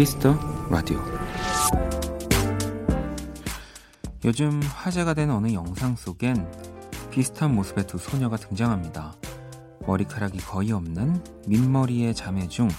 [0.00, 0.34] 키스 더
[0.70, 0.98] 라디오
[4.24, 6.50] 요즘 화제가 되는 어느 영상 속엔
[7.10, 9.12] 비슷한 모습의 두 소녀가 등장합니다.
[9.86, 12.70] 머리카락이 거의 없는 민머리의 자매 중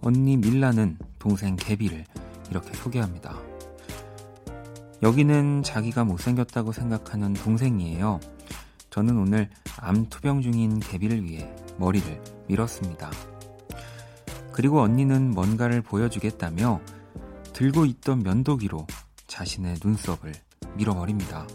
[0.00, 2.04] 언니 밀라는 동생 개비를
[2.50, 3.38] 이렇게 소개합니다.
[5.00, 8.18] 여기는 자기가 못생겼다고 생각하는 동생이에요.
[8.90, 13.12] 저는 오늘 암 투병 중인 개비를 위해 머리를 밀었습니다.
[14.58, 16.80] 그리고 언니는 뭔가를 보여주겠다며
[17.52, 18.88] 들고 있던 면도기로
[19.28, 20.32] 자신의 눈썹을
[20.74, 21.46] 밀어버립니다.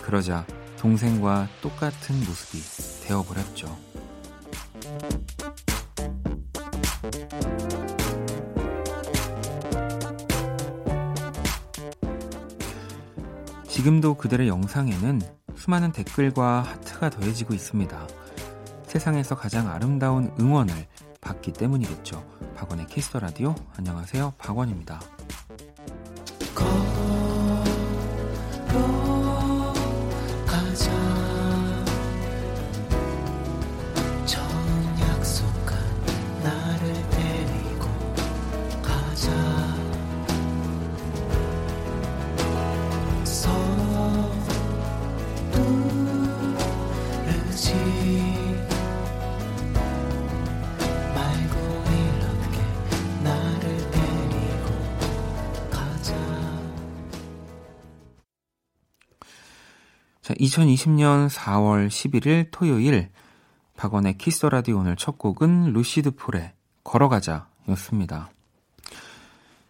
[0.00, 0.46] 그러자
[0.78, 3.76] 동생과 똑같은 모습이 되어버렸죠.
[13.66, 15.20] 지금도 그들의 영상에는
[15.56, 18.06] 수많은 댓글과 하트가 더해지고 있습니다.
[18.86, 20.72] 세상에서 가장 아름다운 응원을
[21.24, 22.22] 받기 때문이겠죠.
[22.54, 24.34] 박원의 키스 더 라디오 안녕하세요.
[24.38, 25.00] 박원입니다.
[60.24, 63.10] 자, 2020년 4월 11일 토요일
[63.76, 68.30] 박원의 키스 라디오 오늘 첫 곡은 루시드 폴의 걸어가자 였습니다.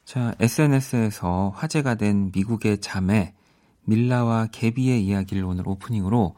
[0.05, 3.35] 자, SNS에서 화제가 된 미국의 자매
[3.83, 6.37] 밀라와 개비의 이야기를 오늘 오프닝으로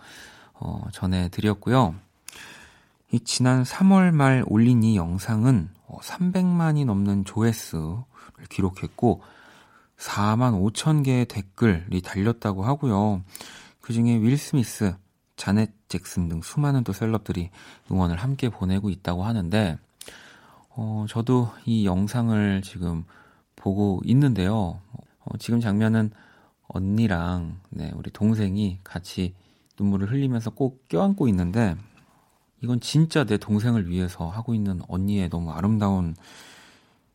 [0.55, 1.95] 어, 전해드렸고요.
[3.13, 7.99] 이 지난 3월 말 올린 이 영상은 300만이 어, 넘는 조회수를
[8.49, 9.21] 기록했고
[9.99, 13.23] 4만 5천 개의 댓글이 달렸다고 하고요.
[13.87, 14.97] 그 중에 윌 스미스,
[15.37, 17.51] 자넷 잭슨 등 수많은 또 셀럽들이
[17.89, 19.79] 응원을 함께 보내고 있다고 하는데,
[20.71, 23.05] 어, 저도 이 영상을 지금
[23.55, 24.81] 보고 있는데요.
[25.21, 26.11] 어, 지금 장면은
[26.67, 29.37] 언니랑 네, 우리 동생이 같이
[29.79, 31.77] 눈물을 흘리면서 꼭 껴안고 있는데,
[32.65, 36.17] 이건 진짜 내 동생을 위해서 하고 있는 언니의 너무 아름다운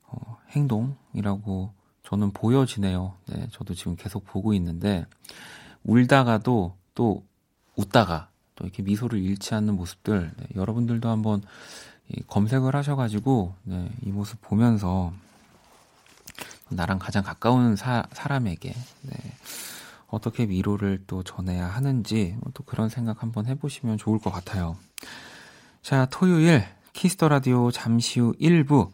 [0.03, 1.73] 어, 행동이라고
[2.03, 3.13] 저는 보여지네요.
[3.27, 5.05] 네, 저도 지금 계속 보고 있는데,
[5.83, 7.23] 울다가도 또
[7.75, 11.41] 웃다가 또 이렇게 미소를 잃지 않는 모습들 네, 여러분들도 한번
[12.27, 15.13] 검색을 하셔가지고 네, 이 모습 보면서
[16.69, 19.15] 나랑 가장 가까운 사, 사람에게 네,
[20.07, 24.77] 어떻게 위로를 또 전해야 하는지 또 그런 생각 한번 해보시면 좋을 것 같아요.
[25.81, 26.63] 자 토요일
[26.93, 28.91] 키스 더 라디오 잠시 후 1부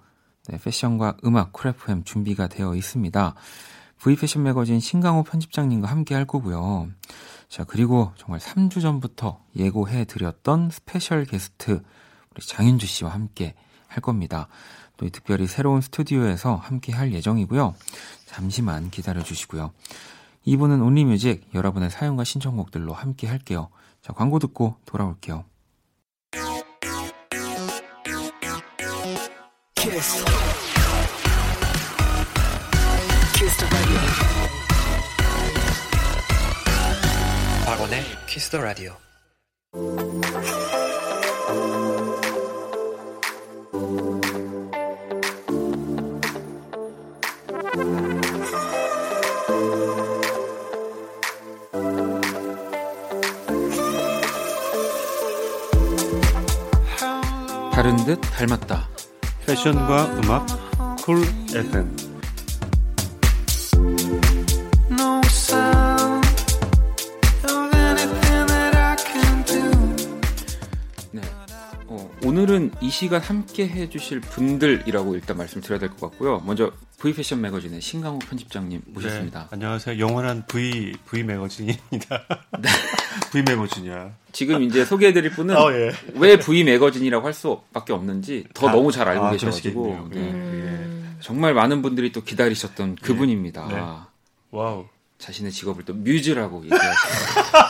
[0.47, 3.35] 네, 패션과 음악 쿨FM 준비가 되어 있습니다.
[3.99, 6.89] V패션 매거진 신강호 편집장님과 함께 할 거고요.
[7.49, 11.81] 자, 그리고 정말 3주 전부터 예고해 드렸던 스페셜 게스트
[12.31, 13.55] 우리 장윤주 씨와 함께
[13.87, 14.47] 할 겁니다.
[14.97, 17.75] 또 특별히 새로운 스튜디오에서 함께 할 예정이고요.
[18.25, 19.71] 잠시만 기다려 주시고요.
[20.45, 23.69] 2부는 only music 여러분의 사연과 신청곡들로 함께 할게요.
[24.01, 25.45] 자, 광고 듣고 돌아올게요.
[29.75, 30.66] 키스.
[38.27, 38.93] 키스 더 라디오.
[57.71, 58.89] 다른 듯 닮았다.
[59.45, 60.45] 패션과 음악
[61.03, 61.23] 쿨
[61.55, 62.06] FM
[72.79, 76.41] 이 시간 함께 해주실 분들이라고 일단 말씀드려야 될 것 같고요.
[76.45, 79.39] 먼저 V 패션 매거진의 신강호 편집장님 모셨습니다.
[79.41, 79.99] 네, 안녕하세요.
[79.99, 82.23] 영원한 V V 매거진입니다.
[82.59, 82.69] 네.
[83.33, 84.11] V 매거진이야.
[84.31, 85.91] 지금 이제 소개해드릴 분은 어, 예.
[86.13, 90.19] 왜 V 매거진이라고 할 수밖에 없는지 더 아, 너무 잘 알고 아, 계셔가지고 네.
[90.19, 91.17] 음.
[91.19, 93.01] 정말 많은 분들이 또 기다리셨던 네.
[93.01, 93.67] 그분입니다.
[93.69, 93.81] 네.
[94.51, 94.85] Wow.
[95.17, 96.87] 자신의 직업을 또 뮤즈라고 얘기하시고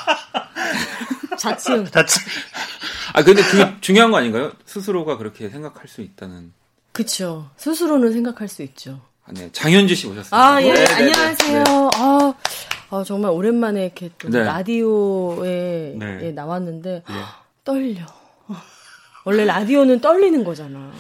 [1.38, 1.86] 자칭.
[1.92, 2.22] 자칭.
[3.13, 4.51] 아 근데 그 중요한 거 아닌가요?
[4.66, 6.51] 스스로가 그렇게 생각할 수 있다는.
[6.92, 7.50] 그쵸.
[7.57, 9.01] 스스로는 생각할 수 있죠.
[9.25, 9.50] 아, 네.
[9.52, 10.38] 장윤주 씨 오셨습니다.
[10.38, 10.74] 아, 예.
[10.74, 10.86] 네네네.
[10.86, 10.95] 네, 네.
[10.95, 11.63] 안녕하세요.
[11.63, 11.89] 네.
[11.95, 12.34] 아,
[12.89, 14.44] 아, 정말 오랜만에 이렇게 또 네.
[14.44, 16.19] 라디오에 네.
[16.24, 17.13] 예, 나왔는데 예.
[17.63, 18.06] 떨려.
[19.25, 20.94] 원래 라디오는 떨리는 거잖아.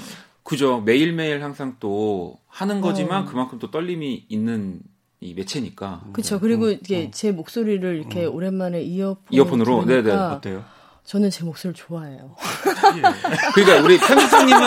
[0.43, 0.81] 그죠.
[0.81, 4.81] 매일매일 항상 또 하는 거지만 그만큼 또 떨림이 있는
[5.19, 6.01] 이 매체니까.
[6.13, 6.39] 그렇죠.
[6.39, 9.83] 그리고 이게 제 목소리를 이렇게 오랜만에 이어폰 이어폰 으로?
[9.85, 10.11] 네네.
[10.11, 10.63] 어때요?
[11.05, 12.35] 저는 제 목소리를 좋아해요.
[13.55, 14.59] 그러니까 우리 편집장님은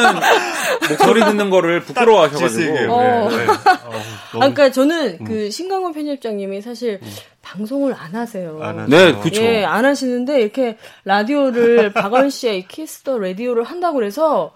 [0.88, 2.72] 목소리 듣는 거를 부끄러워하셔가지고.
[2.92, 3.28] 어.
[3.28, 3.46] 네, 네.
[3.46, 6.98] 어우, 아, 그러니까 저는 그 신강원 편집장님이 사실
[7.42, 8.58] 방송을 안 하세요.
[8.62, 8.86] 안.
[8.88, 9.42] 네, 그쵸.
[9.42, 14.52] 예, 안 하시는데 이렇게 라디오를 박원 씨의 키스 더 라디오를 한다고 그래서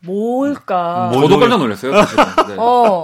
[0.00, 1.10] 뭘까?
[1.12, 1.92] 뭐- 저도 깜짝 놀랐어요.
[2.48, 2.54] 네.
[2.58, 3.02] 어.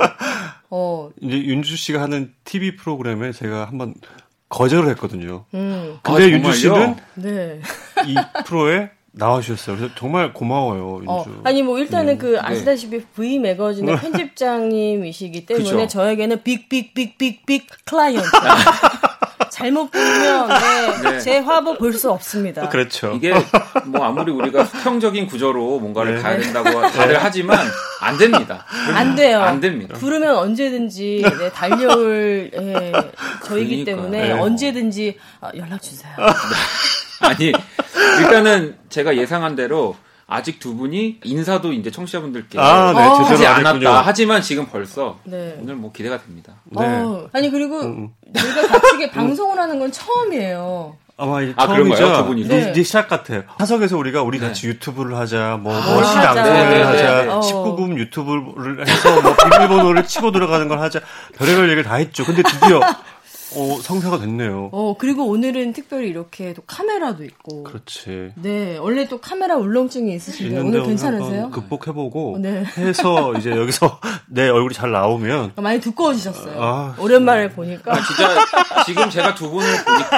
[0.70, 1.10] 어.
[1.20, 3.94] 이제 윤주 씨가 하는 TV 프로그램에 제가 한번
[4.48, 5.44] 거절을 했거든요.
[5.54, 5.98] 음.
[6.02, 6.96] 근데 아, 윤주 씨는 정말요?
[7.14, 7.60] 네.
[8.06, 8.14] 이
[8.46, 9.76] 프로에 나와주셨어요.
[9.76, 11.10] 그래서 정말 고마워요, 윤주.
[11.10, 12.38] 어, 아니 뭐 일단은 그 네.
[12.40, 15.86] 아시다시피 V 매거진의 편집장님이시기 때문에 그쵸.
[15.88, 18.28] 저에게는 빅 빅 빅 빅 빅 클라이언트.
[19.60, 21.20] 잘못 보면 네, 네.
[21.20, 22.68] 제 화보 볼 수 없습니다.
[22.70, 23.12] 그렇죠.
[23.14, 23.34] 이게
[23.84, 26.22] 뭐 아무리 우리가 수평적인 구조로 뭔가를 네.
[26.22, 27.58] 가야 된다고 다들 하지만
[28.00, 28.64] 안 됩니다.
[28.94, 29.40] 안 돼요.
[29.42, 29.94] 안 됩니다.
[29.98, 32.92] 부르면 언제든지 네, 달려올 예,
[33.44, 33.84] 저이기 그러니까요.
[33.84, 34.32] 때문에 네.
[34.32, 36.12] 언제든지 아, 연락 주세요.
[37.20, 37.52] 아니
[38.20, 39.94] 일단은 제가 예상한 대로
[40.32, 43.14] 아직 두 분이 인사도 이제 청취자분들께 아, 네, 어.
[43.14, 43.68] 하지 않았다.
[43.70, 43.88] 했군요.
[43.90, 45.58] 하지만 지금 벌써 네.
[45.60, 46.54] 오늘 뭐 기대가 됩니다.
[46.64, 46.86] 네.
[46.86, 48.10] 어, 아니 그리고 음.
[48.28, 50.96] 우리가 같이 방송을 하는 건 처음이에요.
[51.16, 52.26] 아마 이제 아, 처음이죠.
[52.26, 52.38] 두?
[52.38, 52.70] 이제, 네.
[52.70, 53.42] 이제 시작 같아요.
[53.58, 54.46] 화석에서 우리가 우리 네.
[54.46, 56.34] 같이 유튜브를 하자, 뭐 아, 멋진 하자.
[56.34, 57.28] 방송을 네, 네, 하자, 네, 네.
[57.28, 57.40] 어.
[57.40, 61.00] 19금 유튜브를 해서 뭐 비밀번호를 치고 들어가는 걸 하자,
[61.36, 62.24] 별의별 얘기를 다 했죠.
[62.24, 62.80] 근데 드디어
[63.54, 64.70] 어, 성사가 됐네요.
[64.72, 67.64] 어 그리고 오늘은 특별히 이렇게 또 카메라도 있고.
[67.64, 68.32] 그렇지.
[68.36, 71.44] 네, 원래 또 카메라 울렁증이 있으신데 오늘 괜찮으세요?
[71.44, 72.64] 한번 극복해보고 어, 네.
[72.78, 76.62] 해서 이제 여기서 내 얼굴이 잘 나오면 많이 두꺼워지셨어요.
[76.62, 77.94] 아, 오랜만에 보니까.
[78.04, 79.66] 진짜 지금 제가 두 분을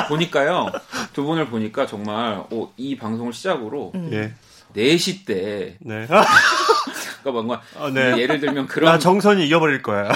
[0.09, 4.11] 보니, 까요두 분을 보니까 정말 어, 이 방송을 시작으로 음.
[4.13, 4.33] 예,
[4.95, 6.07] 4시 때 네.
[7.23, 8.19] 그러니까 뭔가 아, 네.
[8.19, 10.09] 예를 들면 그런 나 정선이 이겨버릴 거야.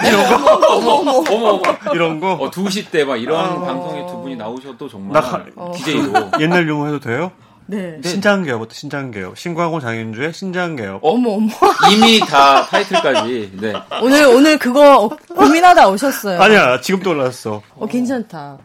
[0.69, 1.63] 어머 어머 어머
[1.95, 3.61] 이런 거 어, 2시 때 막 이런 아.
[3.61, 5.45] 방송에 두 분이 나오셔도 정말 나 가-
[5.75, 7.31] DJ로 옛날 용어 해도 돼요?
[7.69, 7.99] 네.
[8.05, 9.35] 신장개요부터 신장개요.
[9.37, 11.01] 신광호 장윤주의 신장개요.
[11.03, 11.49] 어머 어머.
[11.93, 13.73] 이미 다 타이틀까지 네.
[14.03, 16.41] 오늘 오늘 그거 고민하다 오셨어요.
[16.41, 17.63] 아니야, 지금 떠올랐어.
[17.75, 18.59] 어 괜찮다.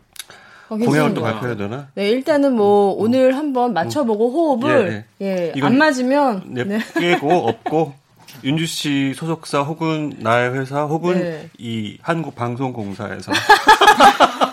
[0.70, 1.22] 어, 공약을 또.
[1.24, 1.88] 발표해야 되나?
[1.96, 6.80] 네, 일단은 뭐 오늘 한번 맞춰보고 호흡을 예, 이건- 안 맞으면 네, 네.
[6.98, 7.94] 깨고 없고
[8.44, 11.50] 윤주 씨 소속사 혹은 나의 회사 혹은 네.
[11.58, 13.32] 이 한국방송공사에서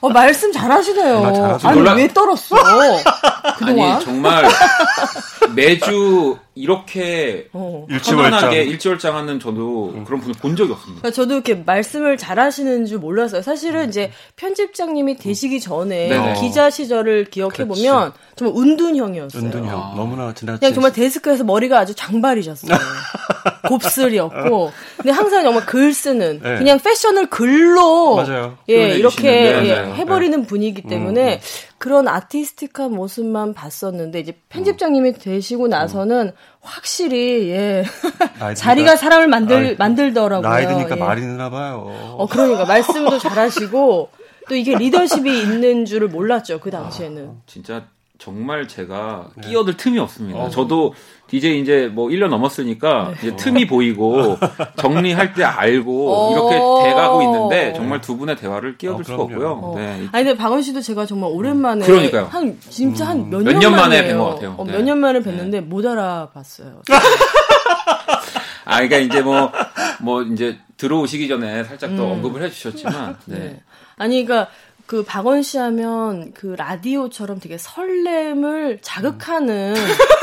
[0.00, 1.24] 어 말씀 잘하시네요.
[1.24, 1.68] 아, 잘하시네.
[1.70, 2.56] 아니 놀라- 왜 떨었어?
[3.58, 3.96] 그동안.
[3.96, 4.44] 아니 정말
[5.54, 7.86] 매주 이렇게 어.
[7.88, 11.00] 일치월장 편안하게 일지월장 하는 저도 그런 분을 본 적이 없습니다.
[11.02, 13.42] 그러니까 저도 이렇게 말씀을 잘하시는 줄 몰랐어요.
[13.42, 16.34] 사실은 이제 편집장님이 되시기 전에 네네.
[16.40, 19.42] 기자 시절을 기억해 보면 정말 운둔형이었어요.
[19.42, 19.94] 은둔형 아.
[19.96, 22.70] 너무나 지나치 그냥 정말 데스크에서 머리가 아주 장발이셨어요.
[23.66, 24.72] 곱슬이었고.
[24.96, 26.58] 근데 항상 정말 글 쓰는 네.
[26.58, 28.58] 그냥 패션을 글로 맞아요.
[28.68, 29.94] 예, 이렇게 예, 네, 네.
[29.94, 31.40] 해버리는 분이기 때문에
[31.78, 37.84] 그런 아티스틱한 모습만 봤었는데 이제 편집장님이 되시고 나서는 확실히 예
[38.54, 40.48] 자리가 사람을 만들 만들더라고요.
[40.48, 41.00] 나이 드니까 예.
[41.00, 42.14] 말이 느나 봐요.
[42.18, 44.10] 어 그러니까 말씀도 잘하시고
[44.48, 47.42] 또 이게 리더십이 있는 줄을 몰랐죠 그 당시에는.
[47.46, 47.84] 진짜
[48.18, 49.48] 정말 제가 네.
[49.48, 50.40] 끼어들 틈이 없습니다.
[50.40, 50.50] 어.
[50.50, 50.92] 저도
[51.28, 53.28] DJ 이제 뭐 1년 넘었으니까 네.
[53.28, 54.36] 이제 틈이 보이고
[54.76, 56.32] 정리할 때 알고 어.
[56.32, 59.22] 이렇게 돼가고 있는데 정말 두 분의 대화를 끼어들 어, 수가.
[59.22, 59.52] 없고요.
[59.62, 59.74] 어.
[59.76, 60.08] 네.
[60.10, 62.24] 아니 근데 박원 씨도 제가 정말 오랜만에 그러니까요.
[62.26, 64.18] 한 진짜 한몇몇년년 만에 만에요.
[64.18, 64.54] 뵌것 같아요.
[64.58, 64.72] 어, 네.
[64.72, 66.82] 몇년 만에 뵀는데 못 알아봤어요.
[68.64, 69.50] 아, 그러니까 이제 뭐,
[70.00, 72.12] 뭐 이제 들어오시기 전에 살짝 또 음.
[72.12, 73.38] 언급을 해주셨지만, 네.
[73.38, 73.60] 네.
[73.96, 74.50] 아니 그러니까
[74.88, 79.74] 그 박원 씨 하면 그 라디오처럼 되게 설렘을 자극하는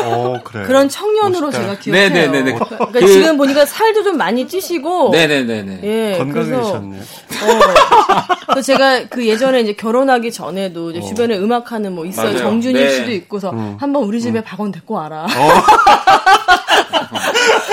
[0.03, 0.63] 어 그래.
[0.65, 1.61] 그런 청년으로 멋있다.
[1.63, 2.09] 제가 기억해요.
[2.09, 2.53] 네네네네.
[2.55, 5.81] 그러니까 그- 지금 보니까 살도 좀 많이 찌시고 네네네네.
[5.83, 7.01] 예, 그래서 건강해지셨네요.
[7.01, 12.29] 어, 그 제가 그 예전에 이제 결혼하기 전에도 이제 주변에 음악하는 뭐 있어요.
[12.31, 12.39] 맞아요.
[12.39, 12.89] 정준일 네.
[12.95, 13.77] 씨도 있고서 음.
[13.79, 15.25] 한번 우리 집에 박원 데리고 와라.
[15.25, 15.27] 어.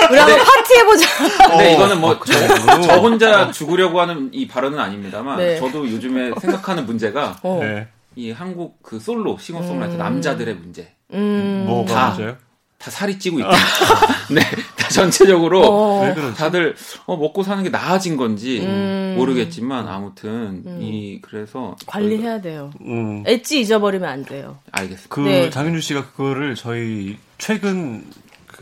[0.09, 1.07] 우리 한번 파티해보자.
[1.49, 2.81] 근데 어, 이거는 뭐, 아, 저?
[2.81, 5.59] 저 혼자 죽으려고 하는 이 발언은 아닙니다만, 네.
[5.59, 7.59] 저도 요즘에 생각하는 문제가, 어.
[7.61, 7.87] 네.
[8.15, 10.93] 이 한국 그 솔로, 싱어송라이터 남자들의 문제.
[11.13, 11.65] 음.
[11.67, 12.09] 뭐가 다.
[12.09, 12.37] 문제요?
[12.83, 13.49] 다 살이 찌고 있다.
[14.29, 14.41] 네,
[14.75, 16.13] 다 전체적으로 어.
[16.35, 19.15] 다들 어, 먹고 사는 게 나아진 건지 음.
[19.17, 22.71] 모르겠지만 아무튼 이 그래서 관리해야 돼요.
[22.81, 23.23] 음.
[23.25, 24.59] 엣지 잊어버리면 안 돼요.
[24.73, 25.15] 알겠습니다.
[25.15, 25.49] 그 네.
[25.49, 28.03] 장윤주 씨가 그거를 저희 최근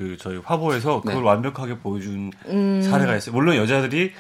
[0.02, 1.22] 그 저희 화보에서 그걸 네.
[1.22, 2.82] 완벽하게 보여준 음.
[2.82, 3.36] 사례가 있어요.
[3.36, 4.14] 물론 여자들이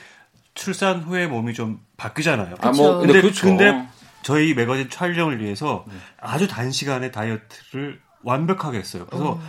[0.53, 2.55] 출산 후에 몸이 좀 바뀌잖아요.
[2.59, 2.83] 아, 그쵸.
[2.83, 3.47] 뭐 근데, 근데 그렇죠.
[3.47, 3.87] 근데
[4.21, 5.95] 저희 매거진 촬영을 위해서 네.
[6.19, 9.07] 아주 단시간에 다이어트를 완벽하게 했어요.
[9.07, 9.39] 그래서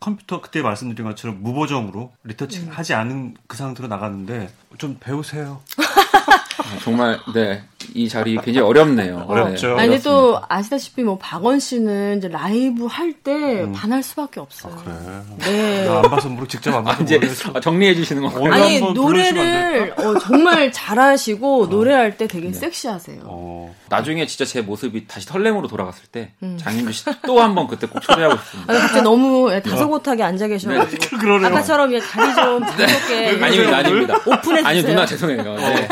[0.00, 2.68] 컴퓨터 그때 말씀드린 것처럼 무보정으로 리터치 음.
[2.72, 5.60] 하지 않은 그 상태로 나갔는데 좀 배우세요.
[6.26, 7.62] 아, 정말 네.
[7.94, 9.24] 이 자리 굉장히 어렵네요.
[9.28, 9.74] 어렵죠.
[9.76, 10.40] 네, 아니, 또.
[10.48, 13.72] 아시다시피 뭐 박원 씨는 이제 라이브 할때 음.
[13.72, 14.74] 반할 수밖에 없어요.
[14.82, 14.94] 그래.
[15.38, 15.84] 네.
[15.84, 17.52] 나안 봐서 모르 직접 안 아, 봐서 이제 모르겠어.
[17.54, 18.40] 아, 정리해 주시는 거.
[18.40, 22.40] 오늘 아니 노래를 어, 정말 잘하시고 노래할 때 네.
[22.40, 23.20] 되게 섹시하세요.
[23.24, 23.74] 어.
[23.88, 26.58] 나중에 진짜 제 모습이 다시 설렘으로 돌아갔을 때 음.
[26.60, 28.72] 장윤주 씨 또 한 번 그때 꼭 초대하고 싶습니다.
[28.74, 31.46] 아, 갑자기 너무 예, 다소곳하게 앉아 계셔가지고 그러네요.
[31.48, 34.14] 아까처럼 예, 다리 좀 자유롭게 아닙니다, 아닙니다.
[34.26, 34.94] 오픈해 아니 주세요.
[34.94, 35.42] 누나 죄송해요.
[35.56, 35.88] 네,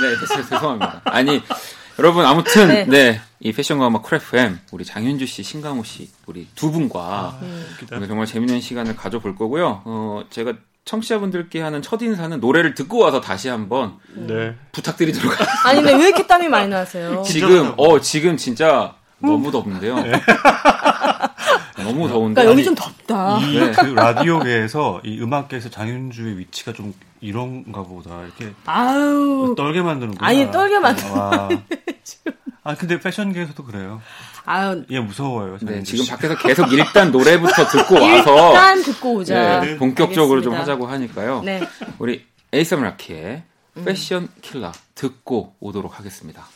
[0.00, 1.02] 네 죄- 죄송합니다.
[1.04, 1.42] 아니
[1.98, 2.84] 여러분 아무튼 네.
[2.86, 3.20] 네.
[3.40, 7.38] 이 패션과 음악 쿨FM 우리 장윤주 씨, 신강호 씨 우리 두 분과
[7.92, 9.82] 오늘 정말 재밌는 시간을 가져볼 거고요.
[9.84, 10.54] 어 제가
[10.84, 14.54] 청취자분들께 하는 첫 인사는 노래를 듣고 와서 다시 한번 네.
[14.72, 15.68] 부탁드리도록 하겠습니다.
[15.68, 17.22] 아니 근데 왜 이렇게 땀이 많이 나세요?
[17.26, 19.96] 지금 어 지금 진짜 너무 덥는데요.
[21.92, 23.38] 너무 더운데 그러니까 여기 아니, 좀 덥다.
[23.40, 23.72] 이 네.
[23.72, 28.22] 그 라디오계에서 이 음악계에서 장윤주의 위치가 좀 이런가 보다.
[28.24, 30.26] 이렇게 아유, 떨게 만드는구나.
[30.28, 31.48] 아니, 떨게 만드- 와.
[32.64, 34.00] 아 근데 패션계에서도 그래요.
[34.44, 34.84] 아유.
[34.90, 35.58] 얘 무서워요.
[35.62, 36.10] 네, 지금 씨.
[36.10, 39.60] 밖에서 계속 일단 노래부터 듣고 와서 일단 듣고 오자.
[39.60, 40.60] 네, 본격적으로 좀 알겠습니다.
[40.60, 41.42] 하자고 하니까요.
[41.44, 41.60] 네.
[41.98, 43.42] 우리 에이썸 라키의
[43.84, 46.46] 패션 킬러 듣고 오도록 하겠습니다.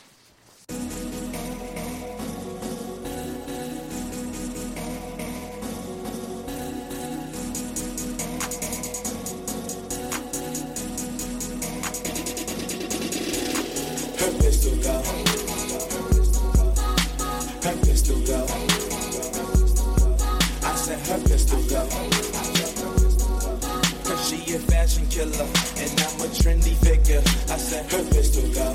[24.52, 27.22] A fashion killer and I'm a trendy figure.
[27.48, 28.74] I said her pistol go.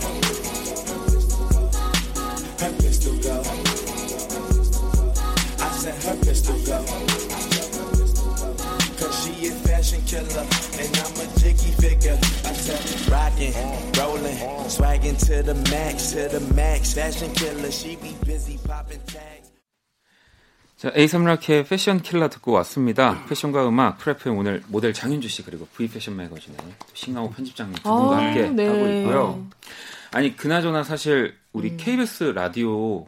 [2.57, 3.41] Her pistol go.
[5.63, 6.84] I said her pistol go.
[8.98, 10.48] Cause she a fashion killer
[10.81, 12.17] and I'm a jiggy figure.
[12.43, 13.53] I said rockin',
[14.00, 14.36] rollin',
[14.69, 16.93] swaggin' to the max, to the max.
[16.93, 19.47] Fashion killer, she be busy poppin' tags.
[20.77, 23.25] 자, 에이썸 라키의 패션 킬러 듣고 왔습니다.
[23.27, 27.81] 패션과 음악 프레프의 오늘 모델 장윤주 씨 그리고 V 패션 매거진의 또 신강호 편집장님 두
[27.84, 28.67] 분과 아, 함께 네.
[28.67, 29.48] 하고 있고요.
[30.12, 31.77] 아니 그나저나 사실 우리 음.
[31.77, 33.07] KBS 라디오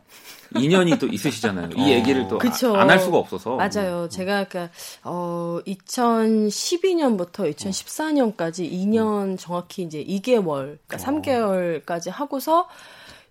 [0.56, 1.70] 인연이 또 있으시잖아요.
[1.78, 1.88] 이 어.
[1.90, 2.40] 얘기를 또.
[2.76, 4.10] 안 할 수가 없어서 맞아요.
[4.10, 4.70] 제가 아까
[5.04, 12.68] 어 2012년부터 2014년까지 2년 정확히 이제 2개월, 그러니까 3개월까지 하고서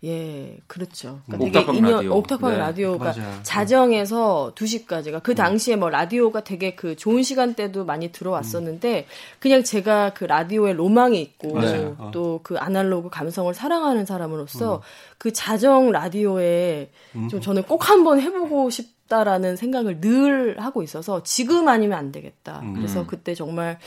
[0.04, 1.20] 예, 그렇죠.
[1.26, 2.14] 그러니까 옥탑방 인연- 라디오.
[2.18, 2.58] 옥탑방 네.
[2.58, 3.40] 라디오가 맞아요.
[3.42, 9.06] 자정에서 2시까지가 그 당시에 뭐 라디오가 되게 그 좋은 시간대도 많이 들어왔었는데
[9.40, 11.96] 그냥 제가 그 라디오에 로망이 있고 맞아요.
[11.98, 12.10] 어.
[12.12, 14.82] 또그 아날로그 감성을 사랑하는 사람으로서
[15.18, 17.28] 그 자정 라디오에 음.
[17.28, 22.60] 좀 저는 꼭 한번 해보고 싶 다라는 생각을 늘 하고 있어서 지금 아니면 안 되겠다.
[22.62, 22.74] 음.
[22.74, 23.78] 그래서 그때 정말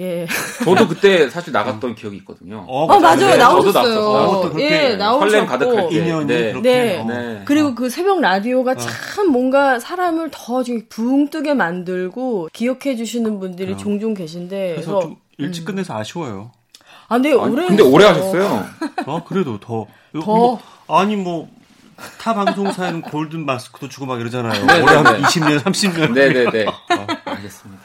[0.00, 0.26] 예.
[0.64, 2.64] 저도 그때 사실 나갔던 기억이 있거든요.
[2.68, 4.52] 어, 어 맞아요 네, 나오셨어요.
[4.58, 5.30] 예 나오셨고.
[5.30, 5.94] 설렘 가득할 때.
[5.96, 6.50] 인연이 네.
[6.52, 6.98] 그렇게 네.
[7.00, 7.04] 어.
[7.06, 7.42] 네.
[7.44, 13.76] 그리고 그 새벽 라디오가 참 뭔가 사람을 더 지금 붕 뜨게 만들고 기억해 주시는 분들이
[13.76, 16.50] 종종 계신데 그래서 그래서 좀 일찍 끝내서 아쉬워요.
[17.08, 18.06] 아 근데 오래 근데 오래.
[18.06, 18.64] 하셨어요.
[19.06, 19.86] 어 그래도 더.
[20.12, 20.18] 더.
[20.18, 21.48] 이거- 아니 뭐.
[22.20, 24.64] 타 방송사에는 골든 마스크도 주고 막 이러잖아요.
[24.66, 25.22] 네, 올해 네, 한 네.
[25.22, 26.12] 20년, 30년.
[26.12, 26.66] 네네네.
[27.24, 27.82] 알겠습니다.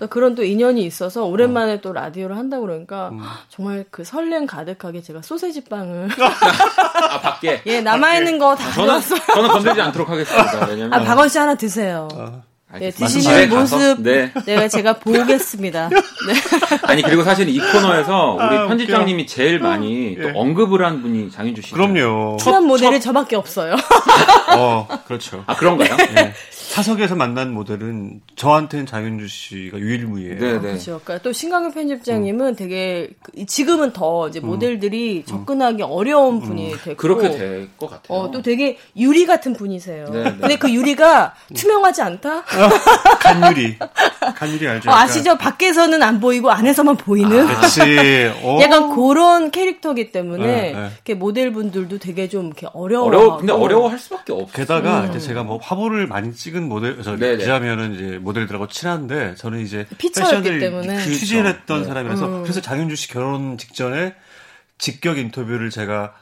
[0.00, 0.06] 네.
[0.08, 3.20] 그런 또 인연이 있어서 오랜만에 또 라디오를 한다 그러니까 음.
[3.48, 6.08] 정말 그 설렘 가득하게 제가 소세지 빵을
[7.10, 7.62] 아 밖에.
[7.66, 9.20] 예 남아 있는 거 다 가져왔어요.
[9.34, 10.66] 저는 건들지 않도록 하겠습니다.
[10.66, 12.08] 왜냐면 아 박원 씨 하나 드세요.
[12.14, 12.32] 예,
[12.72, 13.06] 알겠습니다.
[13.06, 14.32] 드시는 집에 가서, 모습 네.
[14.44, 15.88] 내가 제가 보겠습니다.
[16.26, 16.34] 네.
[16.82, 20.32] 아니 그리고 사실 이 코너에서 우리 아, 편집장님이 제일 많이 또 예.
[20.34, 21.72] 언급을 한 분이 장윤주 씨.
[21.72, 22.38] 그럼요.
[22.38, 23.76] 출연 모델이 저밖에 없어요.
[24.56, 25.44] 어, 그렇죠.
[25.46, 25.96] 아 그런가요?
[25.96, 26.32] 네.
[26.70, 30.38] 사석에서 만난 모델은 저한테는 장윤주 씨가 유일무이해요.
[30.40, 30.58] 네네.
[30.60, 31.00] 그렇죠.
[31.04, 37.30] 그러니까 또 신강현 편집장님은 되게 그- 지금은 더 이제 모델들이 접근하기 어려운 분이 됐고 그렇게
[37.30, 38.18] 될 것 같아요.
[38.18, 40.06] 어, 또 되게 유리 같은 분이세요.
[40.10, 40.36] 네, 네.
[40.38, 42.42] 근데 그 유리가 투명하지 않다?
[43.20, 43.76] 간유리.
[44.34, 44.90] 간유리 알죠?
[44.90, 45.36] 어, 아시죠?
[45.38, 47.46] 밖에서는 안 보이고 안에서만 보이는?
[47.46, 48.32] 그렇지.
[48.42, 48.58] 어.
[48.62, 50.90] 약간 그런 캐릭터기 때문에 네, 네.
[50.94, 53.06] 이렇게 모델분들도 되게 좀 이렇게 어려워.
[53.06, 54.52] 어려워 근데 어려워할 수밖에 없어.
[54.52, 57.38] 게다가 이제 제가 뭐 화보를 많이 찍은 모델, 저 네네.
[57.38, 61.02] 기자면은 이제 모델들하고 친한데 저는 이제 패션을 때문에.
[61.04, 61.86] 취재를 했던 네.
[61.88, 64.14] 사람이라서 그래서 장윤주 씨 결혼 직전에
[64.78, 66.14] 직격 인터뷰를 제가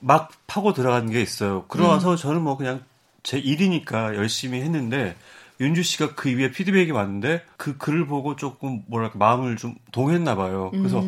[0.00, 1.64] 막 파고 들어간 게 있어요.
[1.68, 2.82] 그러와서 저는 뭐 그냥
[3.22, 5.16] 제 일이니까 열심히 했는데
[5.60, 10.70] 윤주 씨가 그 위에 피드백이 왔는데 그 글을 보고 조금 뭐랄까 마음을 좀 동했나 봐요.
[10.72, 11.02] 그래서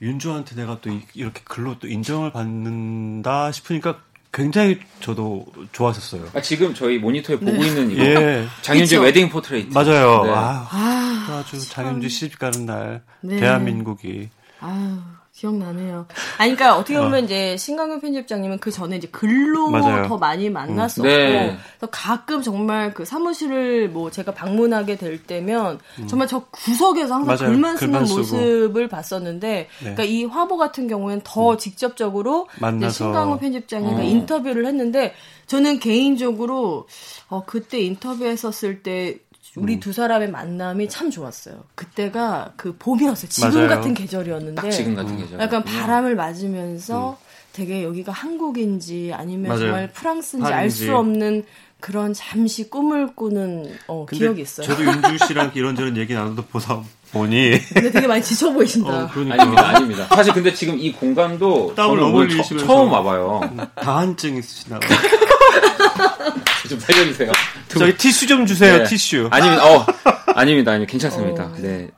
[0.00, 4.00] 윤주한테 내가 또 이- 이렇게 글로 또 인정을 받는다 싶으니까
[4.32, 6.28] 굉장히 저도 좋았었어요.
[6.34, 8.46] 아, 지금 저희 모니터에 보고 있는 이거 예.
[8.62, 9.02] 장윤주 그쵸?
[9.04, 9.72] wedding portrait.
[9.72, 10.24] 맞아요.
[10.24, 10.30] 네.
[10.32, 13.38] 아, 아 주 장윤주 시집 가는 날 네.
[13.38, 14.28] 대한민국이
[14.60, 14.98] 아유,
[15.38, 16.06] 기억나네요.
[16.38, 20.08] 아니, 그러니까 어떻게 보면 이제 신강현 편집장님은 그 전에 이제 글로 맞아요.
[20.08, 21.56] 더 많이 만났었고, 네.
[21.78, 25.78] 그래서 가끔 정말 그 사무실을 뭐 제가 방문하게 될 때면
[26.08, 27.52] 정말 저 구석에서 항상 맞아요.
[27.52, 28.08] 글만 쓰는 글만.
[28.08, 33.04] 모습을 봤었는데, 그러니까 이 화보 같은 경우에는 더 직접적으로 이제 만나서.
[33.04, 34.04] 신강현 편집장님과 어.
[34.04, 35.14] 인터뷰를 했는데,
[35.46, 36.88] 저는 개인적으로
[37.28, 39.18] 어, 그때 인터뷰했었을 때
[39.60, 41.64] 우리 두 사람의 만남이 참 좋았어요.
[41.74, 43.28] 그때가 그 봄이었어요.
[43.28, 43.68] 지금 맞아요.
[43.68, 45.40] 같은 계절이었는데 딱 지금 같은 계절.
[45.40, 47.18] 약간 바람을 맞으면서
[47.52, 49.60] 되게 여기가 한국인지 아니면 맞아요.
[49.60, 50.70] 정말 프랑스인지 알.
[50.70, 51.44] 수 없는
[51.80, 54.66] 그런 잠시 꿈을 꾸는 어, 기억이 있어요.
[54.66, 58.90] 저도 윤주 씨랑 이런저런 얘기 나눠도 보다 보니 근데 되게 많이 지쳐 보이신다.
[59.04, 60.06] 어, 그러니까 아닙니다, 아닙니다.
[60.14, 62.66] 사실 근데 지금 이 공간도 땀을 저는 너무 오늘 처, 흘리시면서.
[62.66, 63.68] 처음 와봐요.
[63.76, 64.98] 다한증 있으시나 봐요.
[66.68, 67.32] 좀 살려주세요.
[67.68, 68.78] 두 저희 티슈 좀 주세요.
[68.78, 68.84] 네.
[68.84, 69.28] 티슈.
[69.30, 69.64] 아닙니다.
[69.74, 69.86] 어,
[70.34, 70.72] 아닙니다.
[70.72, 71.44] 아니 괜찮습니다.
[71.44, 71.54] 어.
[71.58, 71.88] 네.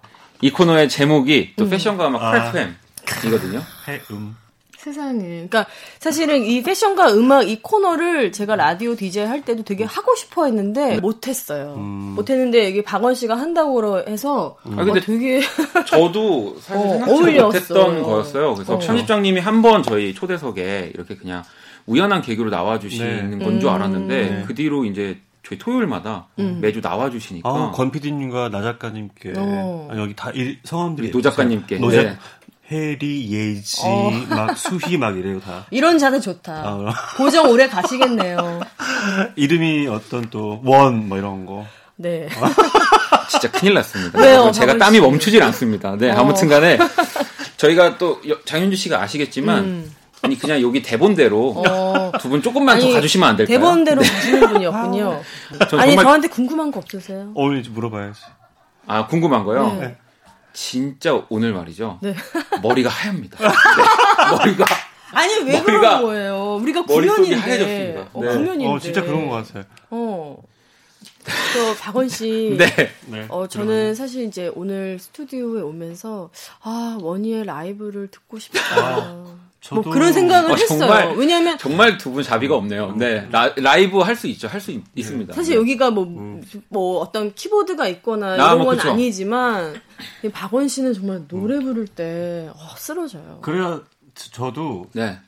[0.40, 2.50] 이 코너의 제목이 또 패션과 음악 아.
[2.52, 3.62] 프레프엠이거든요.
[3.88, 4.36] 해음.
[4.78, 5.22] 세상에.
[5.22, 5.66] 그러니까
[5.98, 10.96] 사실은 이 패션과 음악 이 코너를 제가 라디오 DJ 할 때도 되게 하고 싶어 했는데
[11.00, 11.74] 못 했어요.
[11.76, 15.42] 못 했는데 여기 박원 씨가 한다고 해서 아, 근데 어, 되게
[15.86, 17.40] 저도 사실 어, 생각지.
[17.42, 18.54] 못했던 거였어요.
[18.54, 18.78] 그래서 어.
[18.78, 21.42] 편집장님이 한 번 저희 초대석에 이렇게 그냥
[21.90, 23.44] 우연한 계기로 나와주시는 네.
[23.44, 23.74] 건줄 음.
[23.74, 24.44] 알았는데 네.
[24.46, 29.88] 그 뒤로 이제 저희 토요일마다 매주 나와주시니까 아, 권 PD님과 나 작가님께 어.
[29.90, 31.78] 아, 여기 다 일, 성함들이 우리 노 작가님께.
[31.78, 32.16] 노 작- 네.
[32.70, 34.10] 해리 예지 어.
[34.28, 35.66] 막 수희 막 이래요 다.
[35.72, 36.52] 이런 자세 좋다.
[36.52, 38.60] 아, 고정 오래 가시겠네요.
[39.34, 41.66] 이름이 어떤 또 원 뭐 이런 거.
[41.96, 42.28] 네.
[43.28, 44.20] 진짜 큰일 났습니다.
[44.20, 45.00] 왜요, 제가 땀이 씨?
[45.00, 45.96] 멈추질 않습니다.
[45.96, 46.18] 네, 어.
[46.20, 46.78] 아무튼간에
[47.56, 49.92] 저희가 또 여- 장윤주 씨가 아시겠지만 음.
[50.22, 52.12] 아니 그냥 여기 대본대로 어.
[52.20, 53.56] 두분 조금만 더 아니, 가주시면 안 될까요?
[53.58, 55.22] 대본대로 가시는 분이었군요.
[55.70, 57.32] 전 아니 정말- 저한테 궁금한 거 없으세요?
[57.34, 58.20] 어울리는지 물어봐야지.
[58.86, 59.76] 아 궁금한 거요.
[59.80, 59.96] 네.
[60.52, 61.98] 진짜 오늘 말이죠.
[62.02, 62.14] 네.
[62.62, 63.38] 머리가 하얗니다.
[63.40, 64.64] 네, 머리가
[65.12, 66.56] 아니 왜 머리가- 그런 거예요?
[66.60, 67.34] 우리가 9년인데.
[67.40, 68.00] 하얘졌습니다.
[68.12, 68.28] 어, 네.
[68.28, 68.70] 9년인데.
[68.74, 69.64] 어 진짜 그런 것 같아요.
[69.90, 70.36] 어.
[71.54, 72.56] 저 박원 씨.
[72.58, 72.66] 네.
[73.06, 73.26] 네.
[73.28, 76.30] 어 저는 사실 이제 오늘 스튜디오에 오면서
[76.62, 79.00] 아 원희의 라이브를 듣고 싶다.
[79.00, 80.78] 뭐 저도- 그런 생각을 어, 했어요.
[80.78, 82.94] 정말- 왜냐하면 정말 두 분 자비가 없네요.
[82.96, 84.48] 네 라, 이브 할 수 있죠.
[84.48, 85.34] 할 수 있습니다.
[85.34, 85.60] 사실 네.
[85.60, 86.06] 여기가 뭐,
[86.68, 88.90] 뭐 어떤 키보드가 있거나 아, 이런 뭐건 그쵸.
[88.90, 89.74] 아니지만
[90.24, 93.38] 이 박원 씨는 정말 노래 부를 때 어, 쓰러져요.
[93.42, 93.80] 그래야
[94.14, 95.18] 저- 저도 네.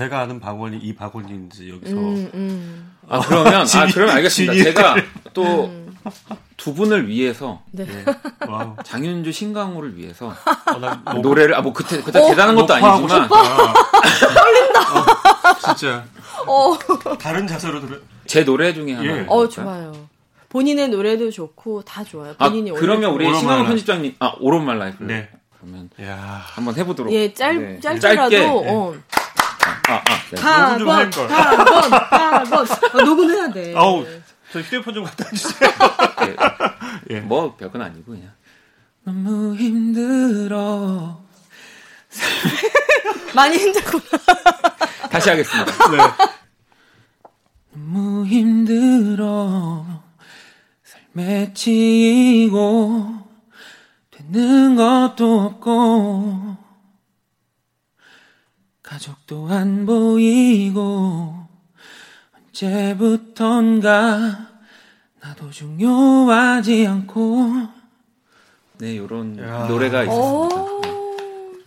[0.00, 2.92] 제가 아는 박원이 이 박원인지 여기서 음, 음.
[3.06, 4.54] 아 그러면 아 진이- 그러면 알겠습니다.
[4.54, 4.96] 진이- 제가
[5.34, 5.70] 또
[6.56, 7.86] 두 분을 위해서 네.
[8.48, 8.74] Wow.
[8.84, 10.28] 장윤주 신강호를 위해서
[11.04, 12.28] 어, 노래를 아 뭐 그때 그때 어?
[12.28, 13.28] 대단한 것도 아니지만 싶다.
[14.34, 15.58] 떨린다.
[15.74, 16.04] 진짜
[16.46, 16.78] 어,
[17.18, 17.98] 다른 자세로 들어.
[18.26, 19.04] 제 노래 중에 하나.
[19.18, 19.26] 예.
[19.28, 19.92] 어 좋아요.
[20.48, 22.34] 본인의 노래도 좋고 다 좋아요.
[22.38, 25.02] 아 본인이 원래 그러면 우리 신강호 나- 편집장님 아 오른 말 라이프.
[25.04, 25.28] 네.
[25.60, 26.42] 그러면 야.
[26.46, 27.12] 한번 해보도록.
[27.12, 27.80] 예, 짧, 네.
[27.80, 28.46] 짧게라도, 짧게.
[28.48, 28.94] 어.
[29.66, 30.78] 아, 아, 네.
[30.78, 31.28] 녹음 좀 4번, 할 걸.
[31.28, 32.94] 4번, 4번.
[32.94, 33.74] 어, 녹음해야 돼.
[33.76, 34.06] 아우,
[34.52, 35.70] 저 휴대폰 좀 갖다 주세요.
[36.22, 36.36] 예.
[37.16, 37.20] 예.
[37.20, 38.32] 뭐 별건 아니고 그냥
[39.04, 41.20] 너무 힘들어.
[43.34, 44.02] 많이 힘들구나.
[45.10, 45.90] 다시 하겠습니다.
[45.90, 45.98] 네.
[47.72, 49.84] 너무 힘들어
[50.82, 53.20] 삶에 치이고
[54.10, 56.56] 되는 것도 없고
[58.90, 61.46] 가족도 안 보이고
[62.48, 63.88] 언제부턴가
[65.20, 67.68] 나도 중요하지 않고
[68.78, 69.66] 네 요런 야.
[69.68, 70.80] 노래가 있었습니다 오,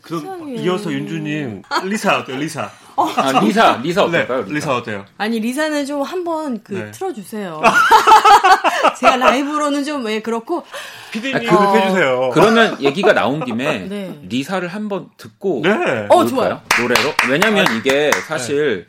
[0.01, 0.49] 그럼.
[0.57, 2.38] 이어서 윤주님 리사 어때요?
[2.38, 2.69] 리사.
[2.95, 4.21] 아 리사 리사 네.
[4.23, 4.41] 어떨까요?
[4.53, 5.05] 리사 어때요?
[5.17, 6.91] 아니, 리사는 좀 한번 그 네.
[6.91, 7.62] 틀어주세요.
[8.99, 10.63] 제가 라이브로는 좀, 왜 그렇고,
[11.13, 12.32] 피디님 아, 그렇게 해주세요.
[12.34, 14.19] 그러면 얘기가 나온 김에 네.
[14.28, 15.69] 리사를 한번 듣고 네.
[16.10, 16.28] 어, 볼까요?
[16.28, 16.62] 좋아요.
[16.80, 18.88] 노래로 왜냐면 이게 사실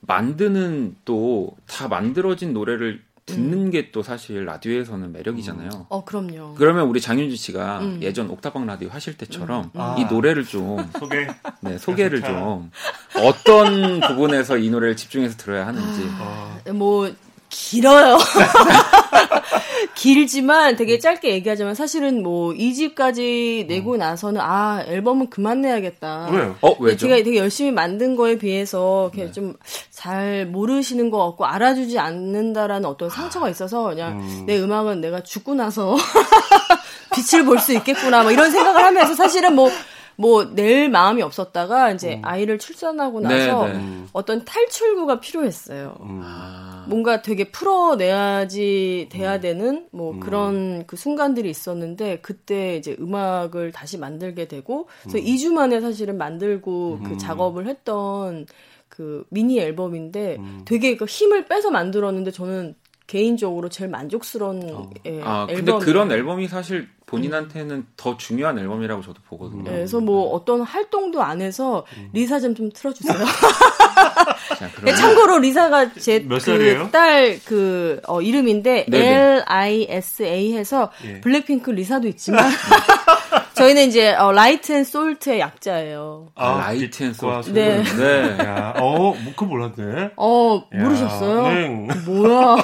[0.00, 5.86] 만드는 또 다 만들어진 노래를 듣는 게또 사실 라디오에서는 매력이잖아요.
[5.88, 6.54] 어, 그럼요.
[6.54, 7.98] 그러면 우리 장윤주 씨가 음.
[8.00, 9.96] 예전 옥탑방 라디오 하실 때처럼 아.
[9.98, 11.26] 이 노래를 좀 소개.
[11.60, 12.32] 네, 소개를 좋다.
[12.38, 12.70] 좀
[13.16, 17.12] 어떤 부분에서 이 노래를 집중해서 들어야 하는지 어, 뭐
[17.56, 18.18] 길어요.
[19.94, 26.28] 길지만 되게 짧게 얘기하자면 사실은 뭐 2집까지 내고 나서는 아 앨범은 그만 내야겠다.
[26.30, 26.56] 왜요?
[26.60, 27.06] 어 왜죠?
[27.06, 33.48] 제가 되게 열심히 만든 거에 비해서 이렇게 좀잘 모르시는 것 같고 알아주지 않는다라는 어떤 상처가
[33.48, 35.96] 있어서 그냥 내 음악은 내가 죽고 나서
[37.14, 42.58] 빛을 볼 수 있겠구나 뭐 이런 생각을 하면서 사실은 뭐뭐 낼 마음이 없었다가 이제 아이를
[42.58, 44.02] 출산하고 네, 나서 네.
[44.12, 45.96] 어떤 탈출구가 필요했어요.
[46.22, 49.16] 아, 뭔가 되게 풀어내야지 음.
[49.16, 55.24] 돼야 되는 뭐 그런 그 순간들이 있었는데 그때 이제 음악을 다시 만들게 되고 그래서 음.
[55.24, 58.46] 2주 만에 사실은 만들고 그 작업을 했던
[58.88, 60.62] 그 미니 앨범인데 음.
[60.64, 62.74] 되게 그 힘을 빼서 만들었는데 저는
[63.06, 65.78] 개인적으로 제일 만족스러운 예, 아 근데 앨범.
[65.80, 69.62] 그런 앨범이 사실 본인한테는 더 중요한 앨범이라고 저도 보거든요.
[69.70, 73.16] 예, 그래서 뭐 어떤 활동도 안 해서 리사 좀 좀 틀어주세요.
[74.58, 76.86] 자, 네, 참고로 리사가 제몇 살이에요?
[76.86, 79.14] 그딸그 이름인데 네네.
[79.14, 81.20] L I S A 해서 예.
[81.20, 82.44] 블랙핑크 리사도 있지만
[83.54, 86.28] 저희는 이제 어, Light and Salt의 약자예요.
[86.34, 87.40] 아, Light and Salt.
[87.52, 87.82] 네.
[87.82, 88.38] 네.
[88.44, 90.10] 야, 어, 뭐, 그거 몰랐네.
[90.16, 91.42] 어 야, 모르셨어요?
[91.48, 91.68] 네.
[92.04, 92.56] 뭐야?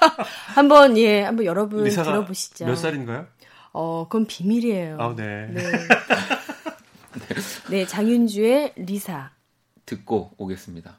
[0.54, 2.64] 한번 예 한번 여러분 리사가 들어보시죠.
[2.64, 3.26] 몇 살인가요?
[3.72, 4.96] 어 그건 비밀이에요.
[4.98, 5.48] 아, 네.
[5.50, 5.62] 네.
[7.70, 9.30] 네, 장윤주의 리사.
[9.88, 10.98] 듣고 오겠습니다.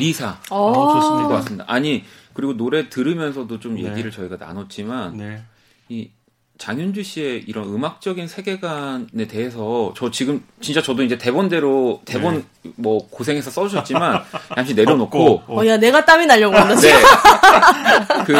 [0.00, 1.34] 리사 어, 듣고 좋습니다.
[1.34, 1.64] 왔습니다.
[1.68, 3.84] 아니 그리고 노래 들으면서도 좀 네.
[3.84, 5.42] 얘기를 저희가 나눴지만 네.
[5.88, 6.10] 이
[6.60, 12.44] 장윤주 씨의 이런 음악적인 세계관에 대해서 저 지금 진짜 저도 이제 대본대로 대본
[12.76, 14.22] 뭐 고생해서 써주셨지만
[14.54, 16.74] 잠시 내려놓고 없고, 어, 야, 내가 땀이 나려고 한다.
[16.76, 16.92] 네.
[18.26, 18.34] 그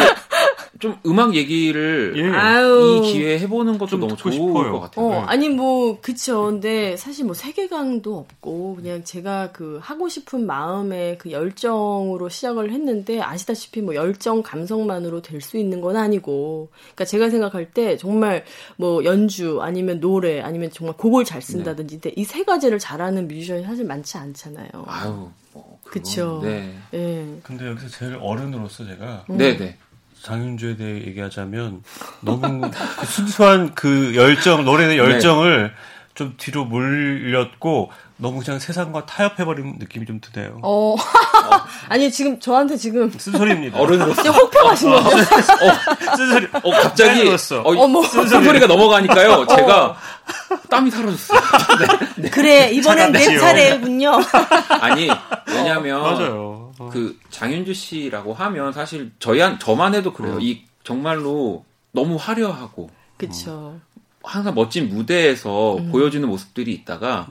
[0.81, 2.23] 좀 음악 얘기를 예.
[2.37, 3.01] 아유.
[3.05, 4.71] 이 기회에 해보는 것도 좀 너무 좋을 싶어요.
[4.73, 5.05] 것 같아요.
[5.05, 5.15] 어, 네.
[5.27, 6.45] 아니 뭐 그쵸.
[6.47, 13.21] 근데 사실 뭐 세계관도 없고 그냥 제가 그 하고 싶은 마음의 그 열정으로 시작을 했는데
[13.21, 16.69] 아시다시피 뭐 열정 감성만으로 될 수 있는 건 아니고.
[16.81, 18.43] 그러니까 제가 생각할 때 정말
[18.77, 23.85] 뭐 연주 아니면 노래 아니면 정말 곡을 잘 쓴다든지 근데 이세 가지를 잘하는 뮤지션이 사실
[23.85, 24.69] 많지 않잖아요.
[24.87, 26.41] 아유, 뭐 그쵸.
[26.43, 27.25] 네, 예.
[27.43, 29.77] 근데 여기서 제일 어른으로서 제가 네, 네.
[30.21, 31.83] 장윤주에 대해 얘기하자면
[32.21, 35.73] 너무 그 순수한 그 열정, 노래의 열정을
[36.13, 40.59] 좀 뒤로 물렸고 너무 그냥 세상과 타협해버린 느낌이 좀 드네요.
[40.61, 40.95] 어.
[41.89, 43.79] 아니 지금 저한테 지금 쓴소리입니다.
[43.79, 45.09] 어른으로서 진짜 혹평하신 거죠?
[46.15, 46.47] 쓴소리.
[46.53, 47.27] 어, 갑자기.
[47.27, 48.03] 어, 어머.
[48.03, 49.47] 쓴소리가 넘어가니까요.
[49.47, 49.97] 제가
[50.69, 51.39] 땀이 사라졌어요.
[52.17, 52.29] 네.
[52.29, 53.37] 그래 이번엔 내.
[53.37, 54.11] 차례군요.
[54.81, 55.09] 아니
[55.47, 56.71] 왜냐면 맞아요.
[56.79, 56.89] 어.
[56.91, 60.39] 그 장윤주 씨라고 하면 사실 저희한 저만 해도 그래요.
[60.41, 63.79] 이 정말로 너무 화려하고 그쵸.
[64.23, 65.91] 항상 멋진 무대에서 음.
[65.91, 67.27] 보여주는 모습들이 있다가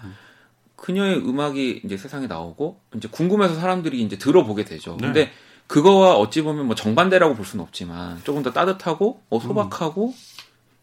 [0.77, 4.97] 그녀의 음악이 이제 세상에 나오고 이제 궁금해서 사람들이 이제 들어보게 되죠.
[5.01, 5.07] 네.
[5.07, 5.33] 근데
[5.67, 10.15] 그거와 어찌 보면 뭐 정반대라고 볼 수는 없지만 조금 더 따뜻하고 어, 소박하고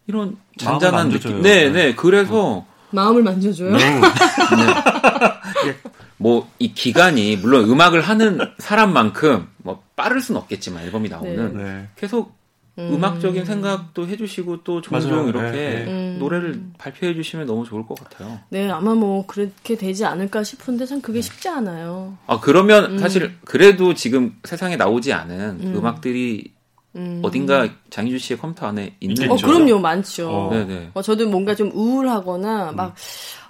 [0.08, 1.42] 이런 잔잔한 마음을 느낌.
[1.42, 1.70] 네, 네.
[1.70, 1.96] 네.
[1.96, 3.76] 그래서 마음을 만져줘요.
[3.76, 4.02] 네.
[6.18, 11.90] 뭐이 기간이 물론 음악을 하는 사람만큼 뭐 빠를 수는 없겠지만 앨범이 나오는 네.
[11.96, 12.36] 계속
[12.80, 13.04] 음.
[13.04, 15.30] 악적인 생각도 해주시고 또 종종 맞아요.
[15.30, 15.92] 이렇게 네, 네.
[15.92, 16.18] 음.
[16.20, 18.40] 노래를 발표해 주시면 너무 좋을 것 같아요.
[18.50, 22.18] 네, 아마 뭐 그렇게 되지 않을까 싶은데 참 그게 쉽지 않아요.
[22.28, 25.86] 아 그러면 사실 그래도 지금 세상에 나오지 않은 음.
[25.86, 26.54] 악들이
[26.98, 27.22] 음.
[27.24, 29.36] 어딘가 장희주 씨의 컴퓨터 안에 있는 어.
[29.36, 30.30] 그럼요, 많죠.
[30.30, 30.50] 어.
[30.52, 30.92] 네네.
[30.94, 32.96] 어, 저도 뭔가 좀 우울하거나 막,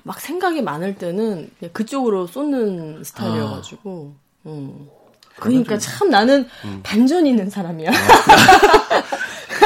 [0.03, 4.13] 막 생각이 많을 때는 그쪽으로 쏟는 스타일이어가지고.
[4.45, 4.87] 음.
[5.37, 6.47] 그러니까 참 나는
[6.83, 7.91] 반전이 있는 사람이야.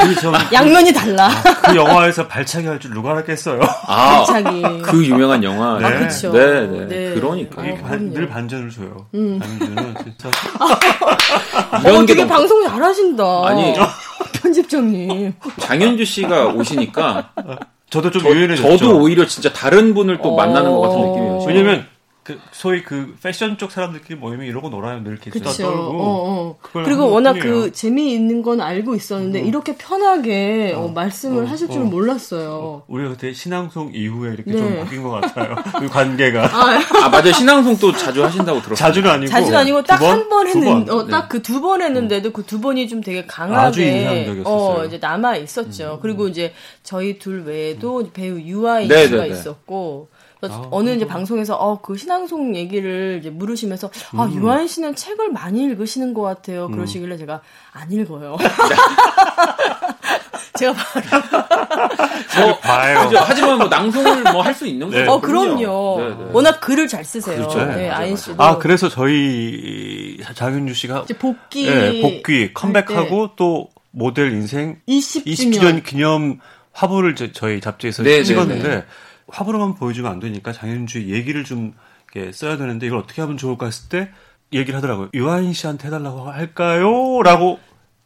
[0.02, 1.28] 그, 저, 양면이 달라.
[1.64, 3.60] 그 영화에서 발차기 할 줄 누가 알았겠어요.
[3.86, 4.62] 아, 자기.
[4.82, 5.78] 그 유명한 영화.
[5.78, 5.84] 네.
[5.86, 6.32] 아, 그쵸.
[6.32, 6.86] 네, 네.
[6.88, 7.14] 네.
[7.14, 7.62] 그러니까.
[7.62, 8.12] 어, 이 반-.
[8.12, 9.06] 늘 반전을 줘요.
[9.14, 9.38] 음.
[9.40, 10.30] 장윤주는 진짜.
[11.84, 13.24] 이런 어, 게 되게 너무 방송 잘하신다.
[13.46, 13.74] 아니
[14.42, 15.34] 편집장님.
[15.60, 17.30] 장현주 씨가 오시니까
[17.90, 18.76] 저도 좀 유연해졌죠.
[18.78, 20.36] 저도 오히려 진짜 다른 분을 또 어.
[20.36, 21.44] 만나는 것 같은 느낌이에요.
[21.46, 21.86] 왜냐면
[22.22, 25.02] 그 소위 그 패션 쪽 사람들끼리 모이면 이러고 놀아요.
[25.02, 25.64] 늘 이렇게 그렇죠.
[25.64, 25.82] 떨고.
[25.82, 26.56] 어, 어.
[26.84, 27.60] 그리고 워낙 것뿐이에요.
[27.62, 31.90] 그 재미있는 건 알고 있었는데 이렇게 편하게 어, 말씀을 어, 하실 줄은 어.
[31.90, 32.84] 몰랐어요.
[32.86, 34.58] 우리가 그때 신앙송 이후에 이렇게 네.
[34.58, 35.56] 좀 바뀐 것 같아요.
[35.80, 36.44] 그 관계가.
[37.02, 38.76] 아 맞아요 신앙송 또 자주 하신다고 들었어요.
[38.76, 39.28] 자주는 아니고.
[39.30, 40.10] 자주는 아니고 두딱 번?
[40.20, 40.90] 한번두 했는, 번.
[40.96, 44.82] 어, 딱 그 두번 했는데도 그 두 번이 좀 되게 강하게, 아주 인상적이었었어요.
[44.82, 46.00] 어, 이제 남아 있었죠.
[46.02, 49.34] 그리고 이제 저희 둘 외에도 배우 유아인 네, 씨가 네, 네.
[49.34, 50.08] 있었고,
[50.42, 55.62] 그래서 어느 이제 방송에서 어 그 신앙송 얘기를 이제 물으시면서 아 유아인 씨는 책을 많이
[55.64, 56.68] 읽으시는 것 같아요.
[56.68, 57.40] 그러시길래 제가
[57.72, 58.36] 안 읽어요.
[60.58, 63.08] 제가 바로 뭐, 봐요.
[63.08, 63.18] 그죠?
[63.24, 64.98] 하지만 뭐 낭송을 뭐 할 수 있는 네.
[65.00, 65.12] 거죠.
[65.12, 65.96] 어 그럼요.
[65.98, 66.30] 네, 네.
[66.32, 67.36] 워낙 글을 잘 쓰세요.
[67.36, 67.64] 그렇죠.
[67.64, 68.16] 네, 아인.
[68.16, 75.24] 씨도 아, 그래서 저희 장윤주 씨가 이제 복귀 예, 복귀 컴백하고 또 모델 인생 20주년
[75.26, 76.38] 20주년 기념
[76.72, 78.84] 화보를 저, 저희 잡지에서 네, 찍었는데 네, 네.
[79.32, 81.72] 화보로만 보여주면 안 되니까 장윤주의 얘기를 좀
[82.14, 84.10] 이렇게 써야 되는데 이걸 어떻게 하면 좋을까 했을 때
[84.52, 85.08] 얘기를 하더라고요.
[85.14, 87.22] 유아인 씨한테 해달라고 할까요?
[87.22, 87.58] 라고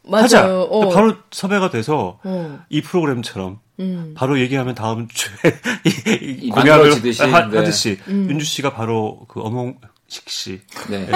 [0.09, 0.25] 맞아요.
[0.25, 0.63] 하자.
[0.63, 0.89] 어.
[0.91, 2.61] 바로 섭외가 돼서 어.
[2.69, 4.15] 이 프로그램처럼 음.
[4.17, 5.33] 바로 얘기하면 다음 주에
[5.85, 6.93] 이, 이이 공약을
[7.33, 7.59] 하, 네.
[7.59, 8.29] 하듯이 음.
[8.31, 11.11] 윤주 씨가 바로 그 어몽 식 씨, 네.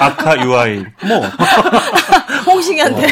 [0.00, 1.20] 아카 유아인 뭐
[2.46, 3.06] 홍식이한테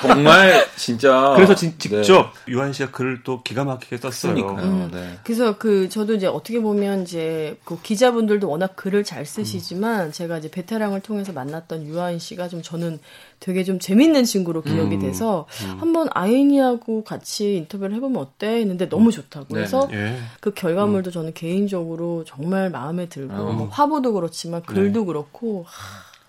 [0.00, 2.02] 정말 진짜 그래서 진- 네.
[2.02, 4.56] 직접 유한 씨가 글을 또 기가 막히게 썼어요.
[4.58, 4.90] 음.
[4.92, 5.18] 네.
[5.24, 10.50] 그래서 그 저도 이제 어떻게 보면 이제 그 기자분들도 워낙 글을 잘 쓰시지만 제가 이제
[10.50, 12.98] 베테랑을 통해서 만났던 유아인 씨가 좀 저는
[13.40, 15.00] 되게 좀 재밌는 친구로 기억이 음.
[15.00, 15.46] 돼서
[15.78, 20.16] 한번 아이니하고 같이 인터뷰를 해보면 어때 했는데 너무 좋다고 네, 그래서 예.
[20.40, 23.52] 그 결과물도 저는 개인적으로 정말 마음에 들고 어.
[23.52, 25.66] 뭐 화보도 그렇지만 글도 그렇고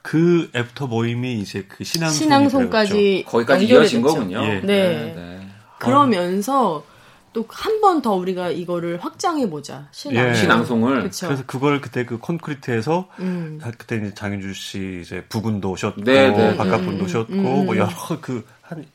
[0.09, 4.13] 그 after 모임이 이제 그 신앙송까지 거기까지 연결이 이어진 됐죠.
[4.15, 4.43] 거군요.
[4.43, 4.59] 예.
[4.61, 5.13] 네.
[5.15, 5.47] 네.
[5.79, 6.83] 그러면서
[7.31, 9.87] 또 한 번 더 우리가 이거를 확장해 보자.
[9.91, 10.29] 신앙.
[10.29, 10.33] 예.
[10.33, 11.27] 신앙송을 그렇죠.
[11.27, 13.59] 그래서 그걸 그때 그 콘크리트에서 음.
[13.77, 16.57] 그때 이제 장윤주 씨 이제 부군도 오셨고 네, 네.
[16.57, 18.85] 바깥분도 음, 오셨고 음, 뭐 여러 그 한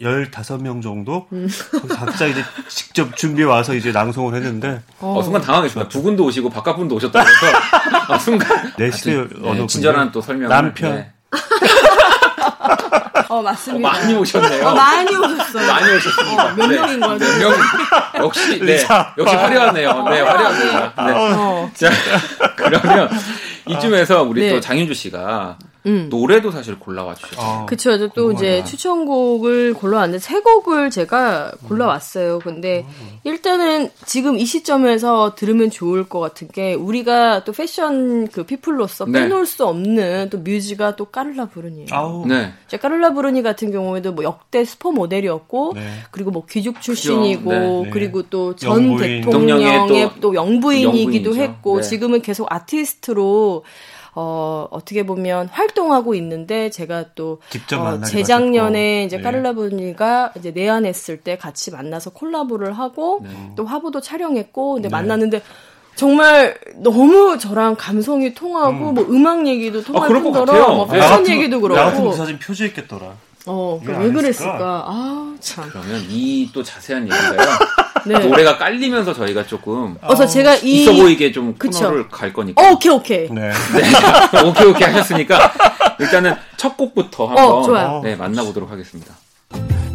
[0.00, 5.88] 15명 정도 거기서 각자 이제 직접 준비해 와서 이제 낭송을 했는데 어, 순간 당황했습니다.
[5.88, 7.58] 부군도 오시고 바깥분도 오셨다고 해서
[8.08, 10.94] 아, 순간 내 시대 아주, 어느 네, 친절한 또 설명을 남편.
[10.96, 11.12] 네.
[13.28, 13.90] 어, 어, 맞습니다.
[13.90, 14.66] 많이 오셨네요.
[14.66, 15.66] 어, 많이 오셨어요.
[15.66, 16.44] 많이 오셨습니다.
[16.44, 17.52] 어, 몇 명인 거야, 몇 명?
[18.18, 20.02] 역시 네, 자, 역시 화려하네요.
[20.08, 20.92] 네, 화려합니다.
[21.06, 21.12] 네.
[21.14, 21.70] 어.
[21.74, 21.90] 자,
[22.56, 23.10] 그러면
[23.66, 24.50] 이쯤에서 우리 네.
[24.50, 26.08] 또 장윤주 씨가 음.
[26.10, 27.40] 노래도 사실 골라와 주셨죠.
[27.40, 27.98] 어, 그쵸.
[27.98, 32.38] 저또 이제 추천곡을 골라왔는데 세 곡을 제가 골라왔어요.
[32.40, 32.86] 근데
[33.24, 39.20] 일단은 지금 이 시점에서 들으면 좋을 것 같은 게 우리가 또 패션 그 people로서 네.
[39.20, 41.86] 빼놓을 수 없는 또 뮤즈가 또 까를라 브루니에요.
[41.90, 42.52] 아우 네.
[42.66, 45.88] 이제 까를라 브루니 같은 경우에도 뭐 역대 슈퍼 모델이었고 네.
[46.10, 47.90] 그리고 뭐 귀족 출신이고 네, 네.
[47.90, 48.76] 그리고 또 전.
[48.76, 51.34] 대통령의 대통령의 또, 영부인이기도 영부인이죠.
[51.34, 51.88] 했고 네.
[51.88, 53.64] 지금은 계속 아티스트로
[54.18, 59.06] 어, 어떻게 보면 활동하고 있는데 제가 또 직접 어, 재작년에 하셨고.
[59.06, 59.22] 이제 네.
[59.22, 63.52] 까를라 브루니가 이제 내한했을 때 같이 만나서 콜라보를 하고 네.
[63.56, 64.92] 또 화보도 촬영했고 근데 네.
[64.92, 65.42] 만났는데
[65.96, 70.76] 정말 너무 저랑 감성이 통하고 뭐 음악 얘기도 통할 그럴 것 뿐더러 같아요.
[70.76, 70.98] 뭐 네.
[70.98, 73.12] 나 패션 같은- 얘기도 나 같은 그렇고 그 사진 표지했겠더라.
[73.48, 74.24] 어, 왜 왜, 안 그랬을까?
[74.52, 74.84] 했을까?
[74.88, 75.68] 아, 참.
[75.70, 77.36] 그러면 이 또 자세한 얘기가요.
[78.06, 78.18] 네.
[78.18, 81.78] 노래가 깔리면서 저희가 조금 그래서 제가 이 있어 보이게 좀 그쵸.
[81.78, 82.62] 코너를 갈 거니까.
[82.62, 83.28] 어, 오케이 오케이.
[83.30, 83.50] 네.
[83.50, 84.40] 네.
[84.46, 85.52] 오케이 오케이 하셨으니까
[85.98, 88.00] 일단은 첫 곡부터 한번 어, 좋아요.
[88.02, 89.14] 네, 만나보도록 하겠습니다.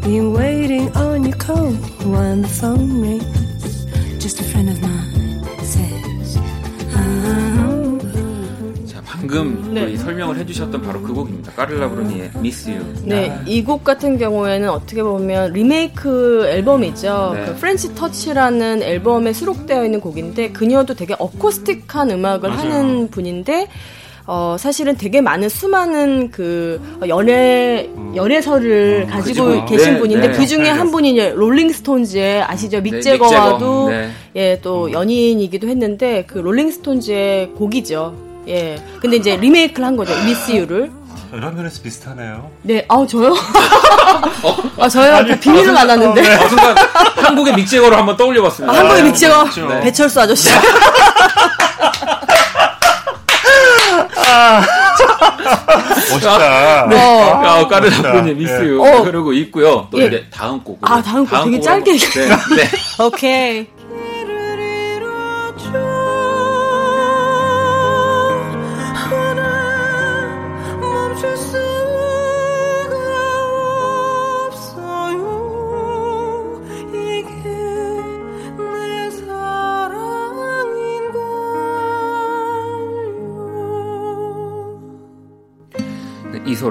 [0.04, 1.74] Been waiting on your call
[2.06, 3.88] when the phone rings.
[4.20, 5.11] Just a friend of mine
[9.22, 9.82] 방금 네.
[9.86, 11.52] 또이 설명을 해주셨던 바로 그 곡입니다.
[11.54, 12.84] 까를라 브루니의 Miss You.
[13.06, 17.32] 네, 이 곡 같은 경우에는 어떻게 보면 리메이크 앨범이죠.
[17.36, 17.46] 네.
[17.46, 22.62] 그 French Touch라는 앨범에 수록되어 있는 곡인데 그녀도 되게 어쿠스틱한 음악을 맞아요.
[22.62, 23.68] 하는 분인데
[24.28, 29.66] 어, 사실은 되게 많은 수많은 그 연애 연애설을 가지고 그죠.
[29.66, 30.38] 계신 네, 분인데 네.
[30.38, 34.02] 그 중에 한 분이 이제 롤링스톤즈의 아시죠 믹 네, 제거와도 믹 제거.
[34.02, 34.10] 네.
[34.36, 38.31] 예또 연인이기도 했는데 그 롤링스톤즈의 곡이죠.
[38.48, 38.82] 예.
[39.00, 40.14] 근데 이제 리메이크를 한 거죠.
[40.26, 40.92] 미스 유를.
[41.34, 42.52] 여러 면에서 비슷하네요.
[42.64, 43.34] 네, 아우 저요?
[44.78, 45.26] 아 저요?
[45.26, 46.36] 다 비밀을 안 하는데.
[46.36, 46.76] 어, 순간
[47.24, 48.74] 한국의 믹제거로 한번 떠올려봤습니다.
[48.74, 49.68] 아, 한국의 아, 믹제거 그렇죠.
[49.70, 49.80] 네.
[49.82, 50.50] 배철수 아저씨.
[56.12, 56.86] 멋있다.
[56.86, 57.42] 어.
[57.46, 58.12] 아, 까르라 멋있다.
[58.12, 58.70] 브루니의 Miss 예.
[58.70, 58.84] You.
[58.86, 59.04] 어.
[59.04, 59.88] 그리고 있고요.
[59.92, 60.08] 또 예.
[60.08, 60.92] 이제 다음 곡으로.
[60.92, 62.28] 아, 다음 곡 되게 곡으로 짧게 네.
[62.28, 62.70] 네.
[63.04, 63.68] 오케이.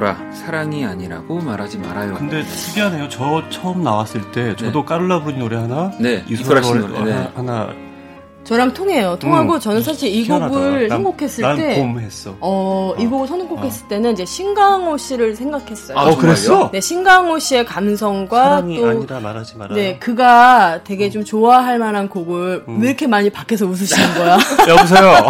[0.01, 2.15] 이소라 사랑이 아니라고 말하지 말아요.
[2.15, 3.09] 근데 특이하네요.
[3.11, 7.29] 저 처음 나왔을 때 저도 까를라 부른 노래 하나, 네, 이소라 씨 노래, 노래 네.
[7.35, 7.69] 하나
[8.43, 9.19] 저랑 통해요.
[9.21, 10.55] 통하고 음, 저는 사실 이 희한하다.
[10.55, 12.35] 곡을 난- 선곡했을 난 때, 봄 했어.
[12.41, 15.99] 어, 이 곡을 선곡했을 때는 이제 신강호 씨를 생각했어요.
[15.99, 16.71] 아, 어, 그랬어?
[16.73, 19.75] 네, 신강호 씨의 감성과 사랑이 또 아니라 말하지 마라.
[19.75, 22.81] 네, 그가 되게 좀 좋아할 만한 곡을 음.
[22.81, 24.39] 왜 이렇게 많이 밖에서 웃으시는 거야?
[24.67, 25.29] 여보세요.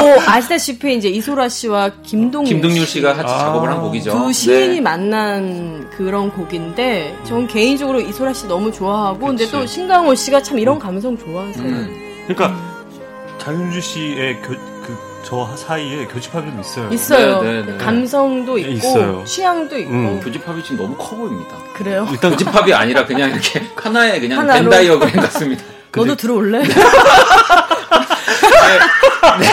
[0.00, 3.38] 뭐 아시다시피 이제 이소라 씨와 김동률, 김동률 씨 가 같이 아.
[3.38, 4.10] 작업을 한 곡이죠.
[4.12, 4.80] 두 시인이 네.
[4.80, 9.52] 만난 그런 곡인데 전 개인적으로 이소라 씨 너무 좋아하고 근데 그치.
[9.52, 11.64] 또 신강호 씨가 참 이런 감성 좋아하세요.
[11.64, 12.24] 음.
[12.26, 12.58] 그러니까
[13.38, 14.48] 장윤주 씨의 교,
[14.82, 16.88] 그, 저 사이에 교집합이 좀 있어요.
[16.90, 17.42] 있어요.
[17.42, 17.76] 네, 네, 네.
[17.78, 19.24] 감성도 있고 있어요.
[19.24, 20.20] 취향도 있고 음.
[20.22, 21.56] 교집합이 지금 너무 커 보입니다.
[21.74, 22.06] 그래요.
[22.10, 24.60] 일단 교집합이 아니라 그냥 이렇게 하나의 그냥 하나로.
[24.62, 25.62] 벤 다이어그램 같습니다.
[25.96, 26.62] 너도 들어올래?
[29.40, 29.48] 네.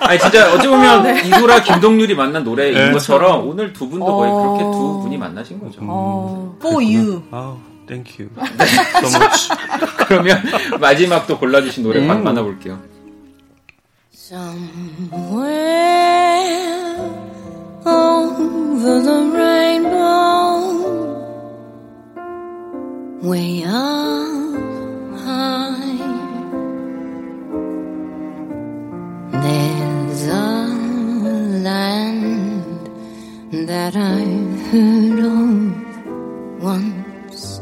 [0.00, 2.92] 아니 진짜 어찌 보면 이소라 김동률이 만난 노래인 네.
[2.92, 4.36] 것처럼 오늘 두 분도 거의 어.
[4.36, 5.80] 그렇게 두 분이 만나신 거죠.
[5.82, 7.22] 어, for you.
[7.30, 8.28] 아우, Thank you.
[8.98, 9.48] so much.
[10.06, 10.42] 그러면
[10.80, 12.06] 마지막 또 골라주신 노래 음.
[12.06, 12.78] 만 만나볼게요.
[14.12, 14.64] Somewhere
[17.86, 20.60] over the rainbow,
[23.22, 25.93] way up high,
[33.84, 37.60] that heard of once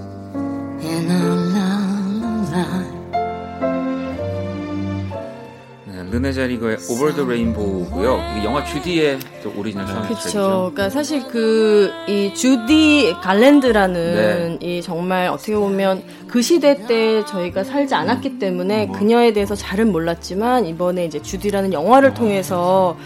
[0.81, 2.87] in a lullaby.
[5.87, 8.45] 네, 르네 자리거의 Over the Rainbow고요.
[8.45, 10.21] 영화 주디의 또 오리지널 사운드트랙이죠.
[10.31, 10.71] 그렇죠.
[10.73, 14.67] 그러니까 사실 그 이 주디 갈랜드라는 네.
[14.77, 20.67] 이 정말 어떻게 보면 그 시대 때 저희가 살지 않았기 때문에 그녀에 대해서 잘은 몰랐지만
[20.67, 22.97] 이번에 이제 주디라는 영화를 통해서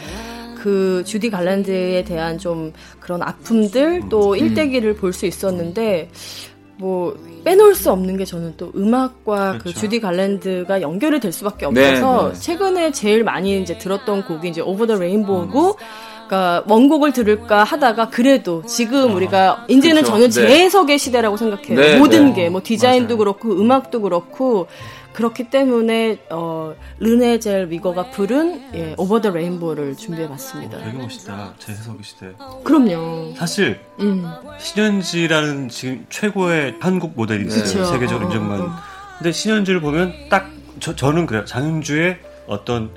[0.66, 6.11] 그 주디 갈랜드에 대한 좀 그런 아픔들 또 일대기를 볼 수 있었는데
[6.79, 9.79] 뭐 빼놓을 수 없는 게 저는 또 음악과 그 그렇죠.
[9.79, 12.40] 주디 갈랜드가 연결이 될 수밖에 네, 없어서 네.
[12.40, 15.76] 최근에 제일 많이 이제 들었던 곡이 이제 오버 더 레인보우고
[16.26, 20.12] 그러니까 원곡을 들을까 하다가 그래도 지금 우리가 이제는 그렇죠.
[20.14, 20.33] 저는 네.
[20.33, 21.79] 재해석의 시대라고 생각해요.
[21.79, 22.48] 네, 모든 네.
[22.48, 23.18] 게뭐 디자인도 맞아요.
[23.18, 24.66] 그렇고 음악도 그렇고
[25.16, 30.76] 그렇기 때문에 어 르네 젤위거가 부른 예, Over the Rainbow를 준비해 봤습니다.
[30.76, 31.55] 되게 멋있다.
[31.59, 32.33] 재해석의 시대.
[32.62, 33.35] 그럼요.
[33.35, 34.26] 사실 음.
[34.59, 37.62] 신현지라는 지금 최고의 한국 모델이 있어요.
[37.62, 37.85] 그쵸.
[37.87, 38.66] 세계적으로 어, 인정받는.
[38.66, 38.72] 어.
[39.16, 40.50] 근데 신현지를 보면 딱
[40.81, 41.46] 저, 저는 그래요.
[41.46, 42.90] 장윤주의 어떤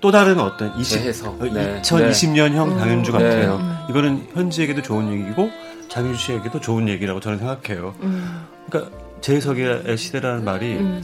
[0.00, 1.42] 또 다른 어떤 20, 재해석.
[1.42, 1.82] 어, 네.
[1.82, 3.18] 2020년형 장윤주 네.
[3.18, 3.86] 같아요.
[3.90, 5.50] 이거는 현지에게도 좋은 얘기고
[5.90, 7.94] 장윤주 씨에게도 좋은 얘기라고 저는 생각해요.
[8.00, 8.46] 음.
[8.70, 11.02] 그러니까 재해석의 시대라는 말이 음.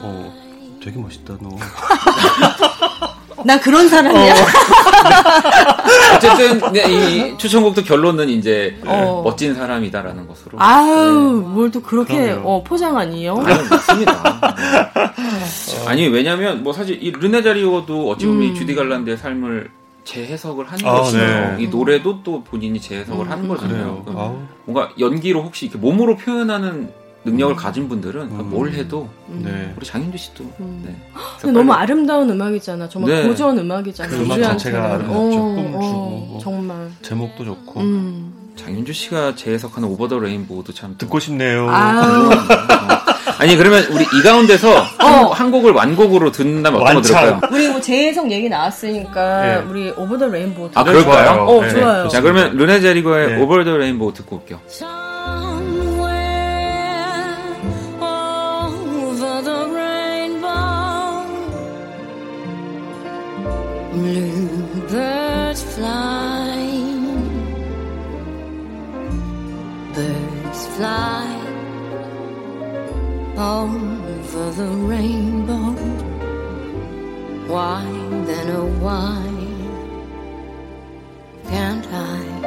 [0.00, 0.32] 어,
[0.82, 1.50] 되게 멋있다 너.
[3.44, 4.34] 나 그런 사람이야.
[6.16, 9.22] 어쨌든 네, 이 추천곡도 결론은 이제 어.
[9.24, 10.60] 멋진 사람이다라는 것으로.
[10.60, 12.32] 아유, 뭘또 그렇게.
[12.42, 13.36] 어, 포장하니요?
[13.36, 14.50] 아니, 맞습니다.
[15.16, 15.86] 네.
[15.86, 19.70] 아니 왜냐면 뭐 사실 이 르네 자리오도 어찌 보면 이 주디 갈란드의 삶을
[20.04, 21.18] 재해석을 한 아, 것이죠.
[21.18, 21.56] 네.
[21.60, 23.76] 이 노래도 또 본인이 재해석을 한 거잖아요.
[23.76, 24.02] 그래요.
[24.04, 26.90] 그럼 아우, 뭔가 연기로 혹시 이렇게 몸으로 표현하는
[27.24, 28.50] 능력을 가진 분들은 음.
[28.50, 29.72] 뭘 해도 네.
[29.76, 30.82] 우리 장윤주 씨도 음.
[30.86, 30.94] 네.
[31.40, 32.88] 근데 너무 아름다운 음악이잖아.
[32.88, 33.28] 정말 네.
[33.28, 34.08] 고전 음악이잖아.
[34.08, 34.40] 그 음악.
[34.42, 35.12] 자체가 아름답죠.
[35.12, 36.38] 어, 꿈을 어, 주고.
[36.42, 36.90] 정말.
[37.02, 38.32] 제목도 좋고 음.
[38.56, 41.68] 장윤주 씨가 재해석하는 오버 더 레인보우도 참 듣고 싶네요.
[41.70, 42.30] 아유.
[43.38, 47.20] 아니 그러면 우리 이 가운데서 한, 한 곡을 완곡으로 듣는다면 어떤 거 완창.
[47.38, 47.50] 들을까요?
[47.52, 49.62] 우리 뭐 재해석 얘기 나왔으니까 예.
[49.62, 51.24] 우리 오버 더 레인보우 아 네, 그럴까요?
[51.34, 51.42] 좋아요.
[51.44, 51.68] 어, 네.
[51.70, 52.08] 좋아요.
[52.08, 53.40] 자 그러면 르네 제리거의 네.
[53.40, 54.58] 오버 더 레인보우 듣고 올게요.
[64.08, 66.56] Bluebirds fly,
[69.94, 71.28] birds fly
[73.36, 75.72] over the rainbow.
[77.52, 77.84] Why
[78.28, 79.24] then, oh why
[81.50, 82.37] can't I?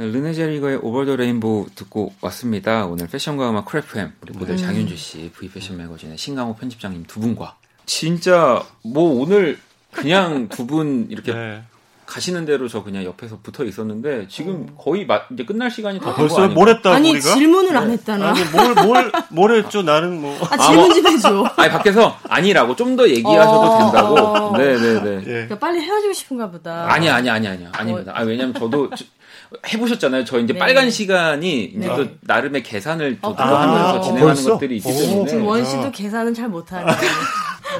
[0.00, 2.86] 네, 르네 젤위거의 Over the Rainbow 듣고 왔습니다.
[2.86, 7.56] 오늘 패션과 음악 크래프햄 우리 모델 장윤주 씨, V 패션 매거진의 신강호 편집장님 두 분과
[7.84, 9.58] 진짜 뭐 오늘
[9.92, 11.62] 그냥 두 분 이렇게 네.
[12.06, 16.36] 가시는 대로 저 그냥 옆에서 붙어 있었는데 지금 거의 마, 이제 끝날 시간이 다 벌써
[16.36, 16.54] 된거 아닌가?
[16.54, 17.34] 뭘 했다고 아니 우리가?
[17.34, 18.30] 질문을 안 했다나.
[18.30, 19.82] 아니 뭘뭘 뭘 했죠?
[19.82, 21.44] 나는 뭐 아 질문 좀 해줘.
[21.56, 24.14] 아니 밖에서 아니라고 좀 더 얘기하셔도 어, 된다고.
[24.18, 24.49] 어.
[24.60, 25.16] 네네네.
[25.20, 25.24] 예.
[25.24, 26.86] 그러니까 빨리 헤어지고 싶은가 보다.
[26.92, 28.12] 아니 아니 아니 아니요 아닙니다.
[28.14, 29.04] 아 왜냐면 저도 저-
[29.72, 30.24] 해보셨잖아요.
[30.24, 30.58] 저 이제 네.
[30.58, 31.96] 빨간 시간이 이제 네.
[31.96, 34.02] 또 나름의 계산을 또 어, 들어가면서 그렇군요.
[34.04, 34.52] 진행하는 벌써?
[34.52, 35.28] 것들이 있기 오, 때문에.
[35.30, 35.64] 지금 원 아.
[35.64, 36.96] 씨도 계산은 잘 못하니까.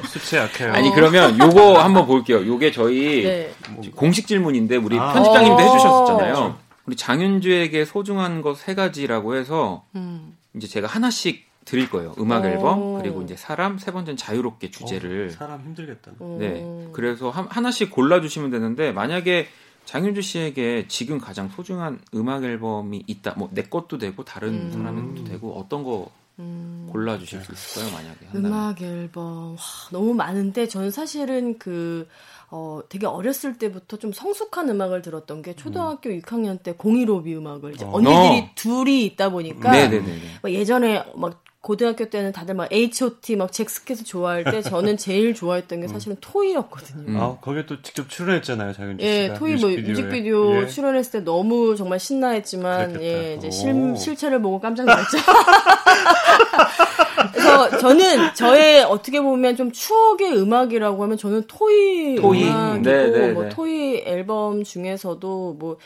[0.07, 0.73] 수치 약해요.
[0.73, 2.45] 아니 그러면 요거 한번 볼게요.
[2.45, 3.53] 요게 저희 네.
[3.95, 5.13] 공식 질문인데 우리 아.
[5.13, 5.65] 편집장님도 어.
[5.65, 6.55] 해주셨었잖아요.
[6.87, 10.35] 우리 장윤주에게 소중한 것 세 가지라고 해서 음.
[10.55, 12.13] 이제 제가 하나씩 드릴 거예요.
[12.19, 12.47] 음악 어.
[12.47, 15.31] 앨범 그리고 이제 사람 세 번째는 자유롭게 주제를.
[15.31, 16.11] 사람 힘들겠다.
[16.39, 16.61] 네.
[16.63, 16.89] 음.
[16.93, 19.47] 그래서 한, 하나씩 골라 주시면 되는데 만약에
[19.85, 23.33] 장윤주 씨에게 지금 가장 소중한 음악 앨범이 있다.
[23.37, 24.71] 뭐 내 것도 되고 다른 음.
[24.71, 26.09] 사람의 것도 되고 어떤 거
[26.39, 26.87] 음.
[26.91, 27.93] 골라 주실 수 있을까요?
[27.93, 28.45] 만약에 한다면.
[28.51, 29.57] 음악 앨범 와,
[29.91, 32.07] 너무 많은데 저는 사실은 그
[32.53, 37.85] 어, 되게 어렸을 때부터 좀 성숙한 음악을 들었던 게 초등학교 6학년 때 공이로비 음악을 이제
[37.85, 37.91] 어.
[37.93, 38.49] 언니들이 어.
[38.55, 40.19] 둘이 있다 보니까 네네네.
[40.41, 45.81] 막 예전에 막 고등학교 때는 다들 막 H.O.T 막 잭스켓을 좋아할 때 저는 제일 좋아했던
[45.81, 47.11] 게 사실은 토이였거든요.
[47.11, 47.17] 음.
[47.19, 49.33] 아 거기에 또 직접 출연했잖아요, 장윤주 예, 씨가.
[49.35, 49.91] 토이 뭐 뮤직비디오에.
[49.91, 50.67] 뮤직비디오 예.
[50.67, 53.23] 출연했을 때 너무 정말 신나했지만 그랬겠다.
[53.23, 53.51] 예, 이제 오.
[53.51, 55.17] 실, 실체를 보고 깜짝 놀랐죠.
[57.31, 62.43] 그래서 저는 저의 어떻게 보면 좀 추억의 음악이라고 하면 저는 토이, 토이.
[62.43, 63.49] 음악이고 네, 네, 뭐 네.
[63.49, 65.77] 토이 앨범 중에서도 뭐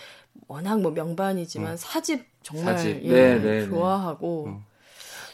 [0.48, 3.02] 워낙 뭐 명반이지만 사집 정말 사집.
[3.04, 3.66] 예, 네, 네, 네.
[3.68, 4.64] 좋아하고 음.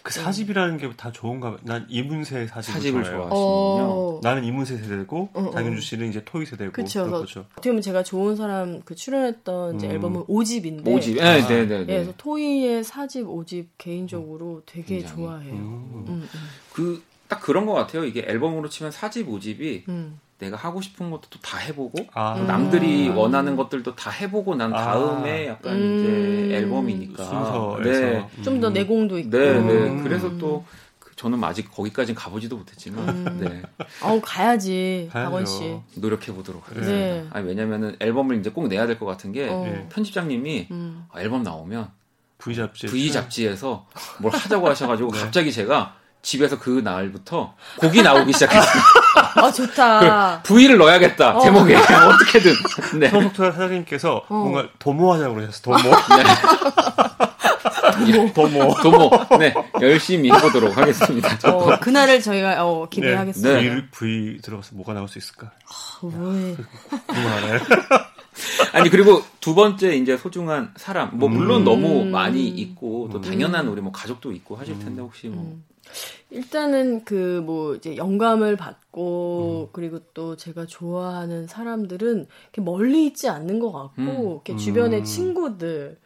[0.04, 1.58] 그 사집이라는 게 다 좋은가 봐.
[1.64, 3.30] 난 이문세 사집을, 사집을 좋아해요.
[3.30, 3.38] 좋아하시는군요.
[3.38, 5.52] 어, 나는 이문세 세대고 어, 어.
[5.52, 7.06] 장윤주 씨는 이제 토이 세대고 그쵸.
[7.06, 7.46] 그렇죠.
[7.54, 9.92] 어떻게 보면 제가 좋은 사람 그 출연했던 이제 음.
[9.92, 11.16] 앨범은 5집인데 모집.
[11.18, 11.48] 네, 아.
[11.48, 11.86] 네, 네, 예, 네.
[11.86, 15.16] 그래서 토이의 사집, 오집 개인적으로 되게 굉장히.
[15.16, 15.54] 좋아해요.
[15.54, 16.06] 음.
[16.08, 16.30] 음,
[16.74, 18.04] 그딱 그런 것 같아요.
[18.06, 20.20] 이게 앨범으로 치면 사집 오집이 음.
[20.42, 22.48] 내가 하고 싶은 것도 또다 해보고 아, 음.
[22.48, 24.84] 남들이 원하는 것들도 다 해보고 난 아.
[24.84, 26.00] 다음에 약간 음.
[26.50, 28.74] 이제 앨범이니까 순서에서 네, 좀더 음.
[28.74, 29.30] 내공도 있고.
[29.30, 29.74] 네, 네.
[29.88, 30.04] 음.
[30.04, 30.66] 그래서 또
[31.00, 33.38] 그- 저는 아직 거기까지는 가보지도 못했지만 음.
[33.40, 33.62] 네,
[34.02, 35.10] 어우 가야지.
[35.14, 35.78] 박원 씨.
[35.96, 36.92] 노력해 보도록 하겠습니다.
[36.92, 37.28] 네.
[37.30, 39.64] 아니 왜냐면은 앨범을 이제 꼭 내야 될 것 같은 게 어.
[39.68, 39.88] 예.
[39.90, 41.06] 편집장님이 음.
[41.12, 41.90] 아, 앨범 나오면
[42.40, 42.88] V 잡지.
[42.88, 43.86] V 잡지에서
[44.20, 45.20] 뭘 하자고 하셔가지고 네.
[45.20, 48.64] 갑자기 제가 집에서 그 날부터 곡이 나오기 시작했어요.
[49.42, 50.42] 아 좋다.
[50.44, 51.42] V를 넣어야겠다 어.
[51.42, 52.54] 제목에 어떻게든.
[53.00, 53.10] 네.
[53.10, 54.36] 소속토 사장님께서 어.
[54.36, 55.62] 뭔가 도모하자고 그러셨어.
[55.62, 55.78] 도모.
[56.18, 56.24] 네.
[58.34, 58.74] 도모.
[58.82, 59.10] 도모.
[59.40, 61.30] 네 열심히 해보도록 하겠습니다.
[61.52, 63.62] 어, 그날을 저희가 어, 기대하겠습니다.
[63.62, 63.70] 네.
[63.92, 65.52] V, V 들어가서 뭐가 나올 수 있을까?
[66.04, 66.56] 왜?
[67.08, 67.60] 궁금하네.
[68.74, 71.66] 아니 그리고 두 번째 이제 소중한 사람 뭐 물론 음.
[71.66, 75.64] 너무 많이 있고 또 당연한 우리 뭐 가족도 있고 하실 텐데 혹시 뭐 음.
[76.30, 79.74] 일단은 그 뭐 이제 영감을 받고 음.
[79.74, 84.32] 그리고 또 제가 좋아하는 사람들은 이렇게 멀리 있지 않는 것 같고 음.
[84.32, 85.04] 이렇게 주변의 음.
[85.04, 85.98] 친구들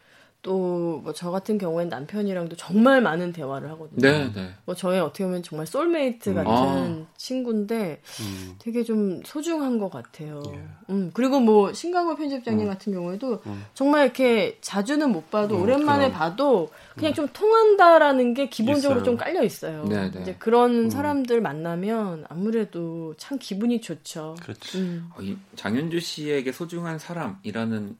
[0.46, 3.96] 또 뭐 저 같은 경우엔 남편이랑도 정말 많은 대화를 하거든요.
[4.00, 4.50] 네, 네.
[4.64, 6.34] 뭐 저의 어떻게 보면 정말 솔메이트 음.
[6.34, 8.54] 같은 친구인데 음.
[8.58, 10.42] 되게 좀 소중한 것 같아요.
[10.52, 10.62] 예.
[10.90, 13.64] 음, 그리고 뭐 신강호 편집장님 같은 경우에도 음.
[13.74, 16.18] 정말 이렇게 자주는 못 봐도 음, 오랜만에 그럼.
[16.18, 19.04] 봐도 그냥 좀 통한다라는 게 기본적으로 있어요.
[19.04, 19.84] 좀 깔려 있어요.
[19.84, 20.20] 네, 네.
[20.22, 20.90] 이제 그런 음.
[20.90, 24.36] 사람들 만나면 아무래도 참 기분이 좋죠.
[24.42, 24.78] 그렇지.
[24.78, 25.08] 음.
[25.16, 27.96] 어, 이 장윤주 씨에게 소중한 사람이라는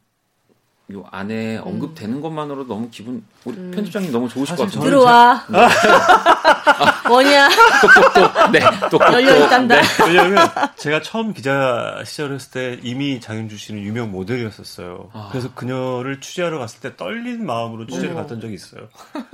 [0.92, 3.72] 요 안에 언급되는 것만으로 너무 기분 우리 음.
[3.72, 5.44] 편집장님 너무 좋으실 것 같은데 들어와.
[7.08, 7.48] 뭐냐?
[7.82, 9.80] 똑똑똑 네 똑똑똑 열려 있단다.
[9.80, 9.86] 네.
[10.06, 15.10] 왜냐면 제가 처음 기자 시절 했을 때 이미 장윤주 씨는 유명 모델이었었어요.
[15.12, 15.28] 아.
[15.32, 18.20] 그래서 그녀를 취재하러 갔을 때 떨린 마음으로 취재를 어머.
[18.20, 18.88] 갔던 적이 있어요.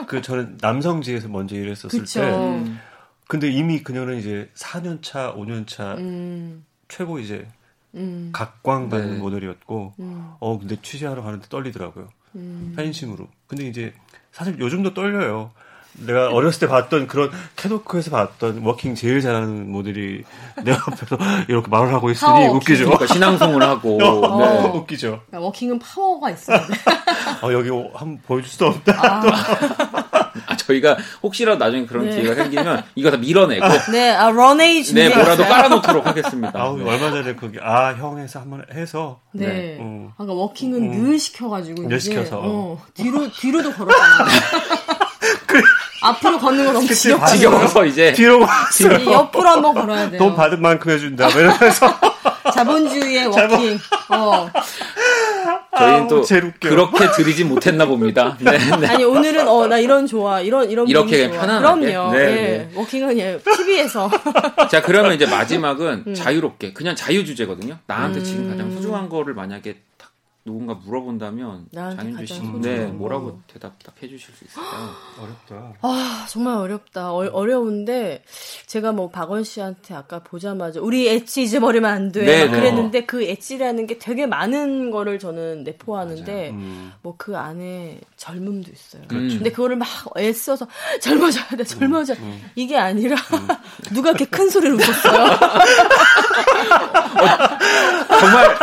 [0.06, 2.20] 그 저는 남성지에서 먼저 일했었을 그쵸.
[2.20, 2.80] 때 음.
[3.28, 7.46] 근데 이미 그녀는 이제 4년 차, 5년 차 음, 최고 이제
[7.94, 9.18] 음, 각광 받는 네.
[9.18, 12.08] 모델이었고 음, 어 근데 취재하러 가는데 떨리더라고요.
[12.36, 12.72] 음.
[12.76, 13.28] 팬심으로.
[13.46, 13.92] 근데 이제
[14.32, 15.50] 사실 요즘도 떨려요.
[15.94, 20.24] 내가 어렸을 때 봤던 그런 catwalk에서 봤던 워킹 제일 잘하는 모델이
[20.64, 21.18] 내 앞에서
[21.48, 22.84] 이렇게 말을 하고 있으니 파워 웃기죠.
[22.84, 24.68] 그러니까 신앙송을 하고 어, 네.
[24.78, 25.20] 웃기죠.
[25.26, 26.74] 그러니까 워킹은 파워가 있어야 돼.
[27.42, 28.92] 어, 여기 한번 보여줄 수 없다.
[28.96, 29.20] 아,
[30.66, 32.16] 저희가 혹시라도 나중에 그런 네.
[32.20, 35.44] 기회가 생기면 이거 다 밀어내고 네, 아, 런웨이 네 준비해 뭐라도.
[35.44, 36.52] 깔아놓도록 하겠습니다.
[36.54, 36.84] 아우 네.
[36.90, 39.46] 얼마 전에 거기 아형에서 한번 해서 네.
[39.46, 39.76] 네.
[39.80, 40.10] 음.
[40.16, 41.04] 아까 워킹은 음.
[41.04, 42.40] 늘 시켜가지고 늘 시켜서.
[42.42, 44.26] 어, 뒤로 뒤로도 걸었잖아.
[46.04, 47.20] 앞으로 걷는 거 너무 그치, 지겹.
[47.20, 47.36] 봤어요.
[47.38, 48.40] 지겨워서 이제 뒤로.
[49.00, 50.18] 이 옆으로 한번 걸어야 돼요.
[50.18, 51.28] 돈 받은 만큼 해준다.
[51.30, 51.94] 뭐 이러면서
[52.52, 53.78] 자본주의의 워킹.
[54.08, 54.50] 어.
[55.78, 56.68] 저희는 또 제일 웃겨.
[56.68, 58.36] 그렇게 드리진 못했나 봅니다.
[58.42, 58.86] 네, 네.
[58.86, 61.30] 아니 오늘은 어 나 이런 좋아 이런 이런 이렇게.
[61.30, 61.92] 편안하게?
[61.92, 62.12] 그럼요.
[62.12, 62.24] 네, 예.
[62.34, 62.70] 네.
[62.74, 64.10] 워킹은 예 TV에서
[64.70, 66.14] 자, 그러면 이제 마지막은 음.
[66.14, 67.78] 자유롭게 그냥 자유 주제거든요.
[67.86, 69.91] 나한테 지금 가장 소중한 거를 만약에 딱
[70.44, 72.92] 누군가 물어본다면 나한테 장윤주 가장 씨, 소중한 네, 거.
[72.94, 74.90] 뭐라고 대답 딱 해주실 수 있을까요?
[75.22, 75.74] 어렵다.
[75.82, 78.24] 아 정말 어렵다 어, 어려운데
[78.66, 82.50] 제가 뭐 박원 씨한테 아까 보자마자 우리 엣지 잊어버리면 안돼 네, 네.
[82.50, 86.92] 그랬는데 그 엣지라는 게 되게 많은 거를 저는 내포하는데 음.
[87.02, 89.02] 뭐그 안에 젊음도 있어요.
[89.06, 89.36] 그렇죠.
[89.36, 89.86] 근데 그거를 막
[90.18, 90.66] 애써서
[91.00, 92.14] 젊어져야 돼, 젊어져.
[92.14, 93.14] 음, 이게 아니라
[93.94, 95.38] 누가 이렇게 큰 소리를 웃었어요.
[98.18, 98.56] 정말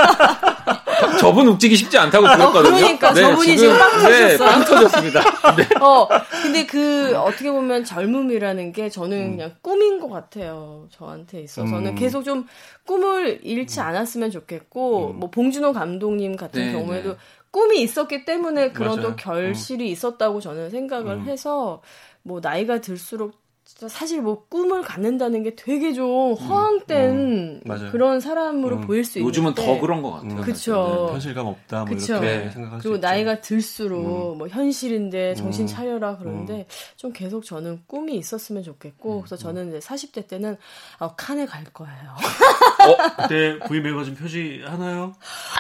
[1.20, 2.76] 저분 웃기기 쉽지 않다고 들었거든요.
[2.76, 4.50] 그러니까 저분이 지금 빵 네, 터졌어요.
[4.50, 5.22] 빵 터졌습니다.
[5.56, 5.68] 네.
[5.82, 6.08] 어,
[6.42, 10.88] 근데 그 어떻게 보면 젊음이라는 게 저는 그냥 꿈인 것 같아요.
[10.92, 11.96] 저한테 있어서는 음.
[11.96, 12.48] 계속 좀
[12.86, 17.18] 꿈을 잃지 않았으면 좋겠고, 뭐 봉준호 감독님 같은 네, 경우에도 네.
[17.52, 19.10] 꿈이 있었기 때문에 그런 맞아요.
[19.10, 21.82] 또 결실이 있었다고 저는 생각을 해서
[22.22, 23.34] 뭐 나이가 들수록
[23.70, 27.62] 진짜 사실 뭐 꿈을 갖는다는 게 되게 좀 허황된 음.
[27.66, 27.92] 맞아요.
[27.92, 28.82] 그런 사람으로 음.
[28.82, 30.32] 보일 수 있는데 요즘은 더 그런 것 같아요.
[30.32, 30.42] 음.
[30.42, 31.06] 그쵸.
[31.06, 31.14] 네.
[31.14, 31.86] 현실감 없다.
[31.86, 32.14] 뭐 그쵸.
[32.14, 32.50] 이렇게 네.
[32.50, 32.98] 생각할 수 그리고.
[33.00, 35.68] 나이가 들수록 뭐 현실인데 정신 음.
[35.68, 36.66] 차려라 그러는데
[36.96, 40.58] 좀 계속 저는 꿈이 있었으면 좋겠고 그래서 저는 이제 40대 때는
[40.98, 42.16] 어, 칸에 갈 거예요.
[43.22, 45.14] 그때 V 매거진 표지 하나요?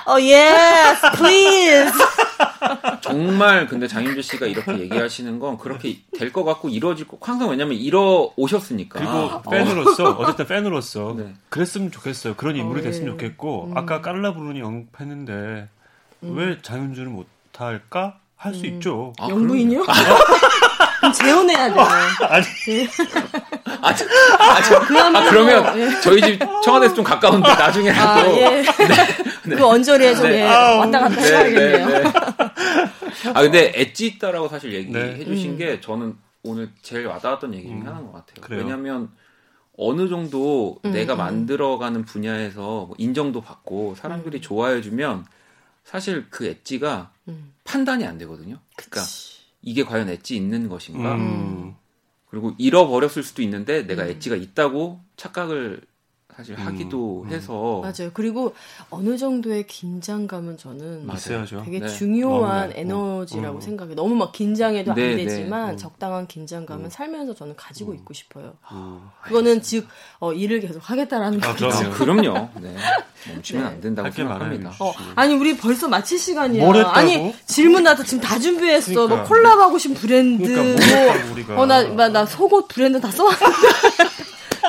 [0.07, 1.91] 어 yes, please.
[3.01, 7.75] 정말 근데 장윤주 씨가 이렇게 얘기하시는 건 그렇게 될 것 같고 이루어질 것 항상 왜냐면
[7.77, 8.99] 이뤄 오셨으니까.
[8.99, 9.41] 그리고 어.
[9.49, 11.33] 팬으로서 어 쨌든 팬으로서 네.
[11.49, 12.35] 그랬으면 좋겠어요.
[12.35, 13.11] 그런 인물이 어, 됐으면 예.
[13.11, 15.67] 좋겠고 아까 깔라 부르니 언급했는데
[16.21, 18.19] 왜 장윤주는 못할까?
[18.35, 19.11] 할수 있죠.
[19.19, 19.83] 아, 영부인이요?
[21.09, 21.85] 그럼 재혼해야 돼요.
[22.29, 22.45] 아니
[23.81, 24.05] 아, 저-
[24.39, 26.01] 아, 저- 아, 그러면 예.
[26.01, 28.63] 저희 집 청와대에서 좀 가까운데 나중에라도 아 예.
[29.43, 30.39] 그 언저리에 좀 네.
[30.41, 30.79] 예, 아우.
[30.79, 31.87] 왔다 갔다 네, 해야겠네요.
[31.87, 32.11] 네, 네.
[33.33, 35.25] 아 근데 엣지 있다라고 사실 얘기해 네.
[35.25, 35.57] 주신 음.
[35.57, 38.41] 게 저는 오늘 제일 와닿았던 얘기 중에 하나인 것 같아요.
[38.41, 38.61] 그래요?
[38.61, 39.09] 왜냐하면
[39.77, 41.17] 어느 정도 음, 내가 음.
[41.17, 44.41] 만들어가는 분야에서 뭐 인정도 받고 사람들이 음.
[44.41, 45.25] 좋아해주면
[45.85, 47.53] 사실 그 엣지가 음.
[47.63, 48.57] 판단이 안 되거든요.
[48.75, 49.01] 그러니까
[49.61, 51.15] 이게 과연 엣지 있는 것인가?
[51.15, 51.75] 음.
[52.29, 54.09] 그리고 잃어버렸을 수도 있는데 내가 음.
[54.09, 55.81] 엣지가 있다고 착각을
[56.39, 57.33] 사실 하기도 음.
[57.33, 58.11] 해서 맞아요.
[58.13, 58.55] 그리고
[58.89, 61.17] 어느 정도의 긴장감은 저는 맞아요.
[61.17, 61.63] 있어야죠.
[61.65, 61.87] 되게 네.
[61.89, 62.79] 중요한 네.
[62.79, 63.61] 에너지라고 음.
[63.61, 63.95] 생각해요.
[63.95, 65.25] 너무 막 긴장해도 네, 안 네.
[65.25, 65.77] 되지만 음.
[65.77, 68.53] 적당한 긴장감은 살면서 저는 가지고 있고 싶어요.
[68.71, 69.01] 음.
[69.21, 69.85] 그거는 즉
[70.19, 71.67] 어, 일을 계속 하겠다라는 아, 거죠.
[71.91, 72.21] 그럼요.
[72.21, 72.49] 그럼요.
[72.61, 72.73] 네.
[73.27, 73.69] 멈추면 네.
[73.69, 74.69] 안 된다고 생각합니다.
[74.79, 74.97] 어, 씨.
[75.15, 76.63] 아니 우리 벌써 마칠 시간이야.
[76.63, 76.97] 뭘 했다고?
[76.97, 78.93] 아니 질문 나도 지금 다 준비했어.
[78.93, 79.27] 뭐 그러니까.
[79.27, 81.59] 콜라보 하고 싶은 브랜드, 그러니까 뭘 뭐, 했다고, 우리가.
[81.59, 83.45] 어, 나, 나, 나 속옷 브랜드 다 써왔는데.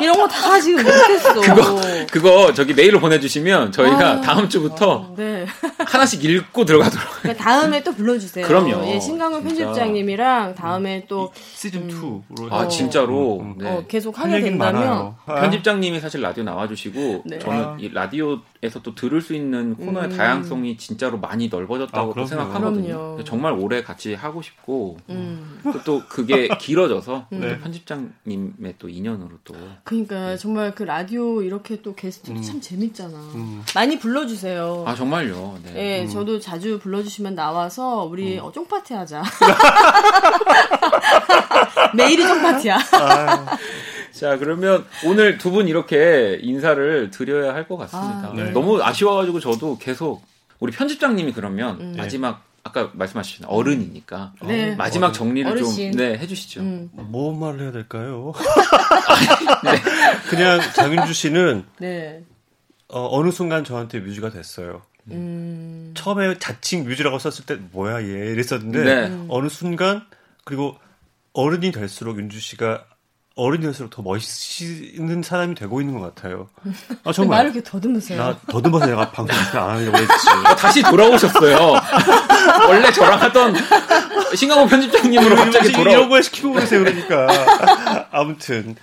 [0.01, 1.35] 이런 거 다 지금 못했어.
[1.41, 1.81] 그거
[2.11, 4.21] 그거 저기 메일로 보내주시면 저희가 아.
[4.21, 5.45] 다음 주부터 네.
[5.87, 7.07] 하나씩 읽고 들어가도록.
[7.23, 8.47] 그러니까 다음에 또 불러주세요.
[8.47, 8.87] 그럼요.
[8.87, 9.43] 예, 신강훈.
[9.45, 13.41] 편집장님이랑 다음에 또 시즌 2로 아 진짜로.
[13.41, 13.55] 음, 음.
[13.59, 13.69] 네.
[13.71, 15.17] 어, 계속 할 하게 된다면 많아요.
[15.27, 15.35] 아.
[15.41, 17.39] 편집장님이 사실 라디오 나와주시고 네.
[17.39, 17.77] 저는 아.
[17.79, 20.17] 이 라디오에서 또 들을 수 있는 코너의 음.
[20.17, 22.25] 다양성이 진짜로 많이 넓어졌다고 아, 또.
[22.27, 22.87] 생각하거든요.
[22.87, 23.25] 그럼요.
[23.25, 25.61] 정말 오래 같이 하고 싶고 음.
[25.65, 27.59] 또, 또 그게 길어져서 또 네.
[27.61, 29.55] 편집장님의 또 인연으로 또
[29.91, 32.43] 그러니까 정말 그 라디오 이렇게 또 게스트도 음.
[32.43, 33.19] 참 재밌잖아.
[33.35, 33.65] 음.
[33.75, 34.85] 많이 불러주세요.
[34.87, 35.59] 아 정말요.
[35.65, 36.03] 네.
[36.03, 38.45] 예, 저도 자주 불러주시면 나와서 우리 음.
[38.45, 39.25] 어, 쫑 파티 하자.
[41.97, 42.79] 매일이 쫑 파티야.
[44.13, 48.29] 자 그러면 오늘 두 분 이렇게 인사를 드려야 할 것 같습니다.
[48.29, 48.53] 아, 네.
[48.53, 50.23] 너무 아쉬워가지고 저도 계속
[50.61, 51.95] 우리 편집장님이 그러면 음.
[51.97, 54.75] 마지막 아까 말씀하신 어른이니까 네.
[54.77, 55.15] 마지막 어른.
[55.15, 55.93] 정리를 어르신.
[55.93, 56.61] 좀 네, 해주시죠.
[56.61, 58.33] 음, 뭐 말을 해야 될까요?
[60.31, 62.25] 그냥 장윤주 씨는 네.
[62.89, 64.83] 어, 느 순간 저한테 뮤즈가 됐어요.
[65.11, 69.27] 음, 처음에 자칭 뮤즈라고 썼을 때 뭐야 얘 이랬었는데 네.
[69.29, 70.07] 어느 순간
[70.45, 70.77] 그리고
[71.33, 72.85] 어른이 될수록 윤주 씨가
[73.41, 76.49] 어른이 될수록 더 멋있는 사람이 되고 있는 것 같아요.
[76.65, 76.71] 아
[77.05, 78.19] 말을 정말 이렇게 더듬으세요.
[78.19, 80.31] 나 더듬어서 내가 방송 안 하려고 했지.
[80.31, 81.75] 어, 다시 돌아오셨어요.
[82.69, 83.55] 원래 저랑 하던
[84.35, 85.93] 신강호 편집장님으로 갑자기 돌아.
[85.93, 88.77] 이런 걸 시키고 그러세요 그러니까 아무튼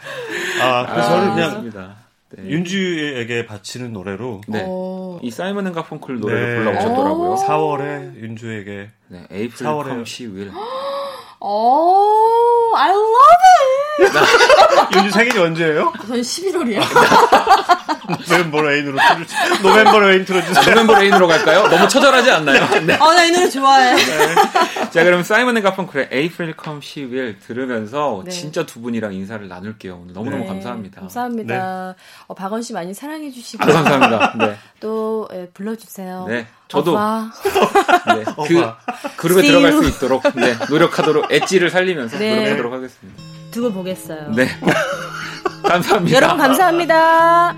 [0.61, 1.95] 아 그래서 저는 그냥 맞습니다.
[2.29, 2.49] 네.
[2.49, 4.65] 윤주에게 바치는 노래로 네.
[4.67, 6.71] 어, 이 사이먼 앤 가펑클 노래를 네.
[6.71, 7.35] 불러오셨더라고요.
[7.47, 10.51] 4월에 윤주에게 네, April 4월에 Come She Will.
[11.39, 13.86] 어, I love
[14.95, 15.93] 윤주 생일이 언제예요?
[16.07, 16.81] 전 11월이에요.
[18.29, 19.61] November Rain으로 틀어주세요.
[19.61, 20.63] November Rain 틀어주세요.
[20.63, 21.67] November Rain으로 갈까요?
[21.67, 22.67] 너무 처절하지 않나요?
[22.85, 22.95] 네.
[22.95, 23.97] 어, 나 이 노래 좋아해.
[24.91, 28.31] 자, 그럼 사이먼 앤 가펑클의 April Come She Will 들으면서 네.
[28.31, 29.99] 진짜 두 분이랑 인사를 나눌게요.
[30.03, 31.01] 오늘 너무너무 네, 감사합니다.
[31.01, 31.95] 감사합니다.
[32.27, 34.33] 어, 박원 씨 많이 사랑해 주시고 아, 감사합니다.
[34.37, 34.57] 네.
[34.79, 36.25] 또 예, 불러주세요.
[36.29, 36.97] 네, 저도.
[36.97, 38.71] 네, 그
[39.17, 39.73] 그룹에 들어갈.
[39.73, 42.35] 수 있도록 네, 노력하도록 엣지를 살리면서 네.
[42.35, 43.23] 노력하도록 하겠습니다.
[43.57, 44.29] 두고 보겠어요.
[44.35, 44.47] 네.
[45.63, 46.15] 감사합니다.
[46.15, 47.55] 여러분 감사합니다.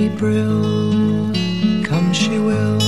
[0.00, 1.32] April,
[1.84, 2.80] come she will.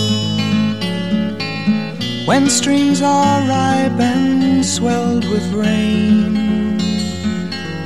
[2.26, 6.78] When streams are ripe and swelled with rain,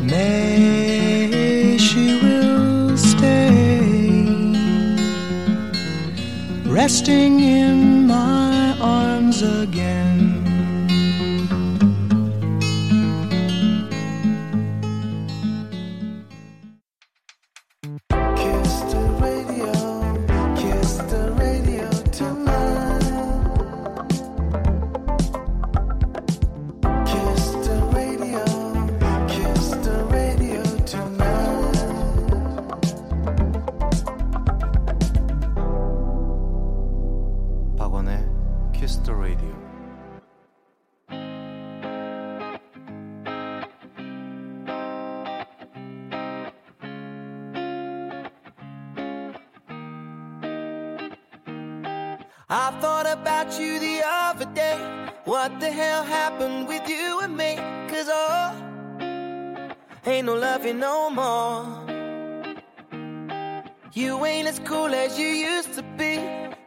[0.07, 0.86] May
[6.77, 10.06] resting in my arms again.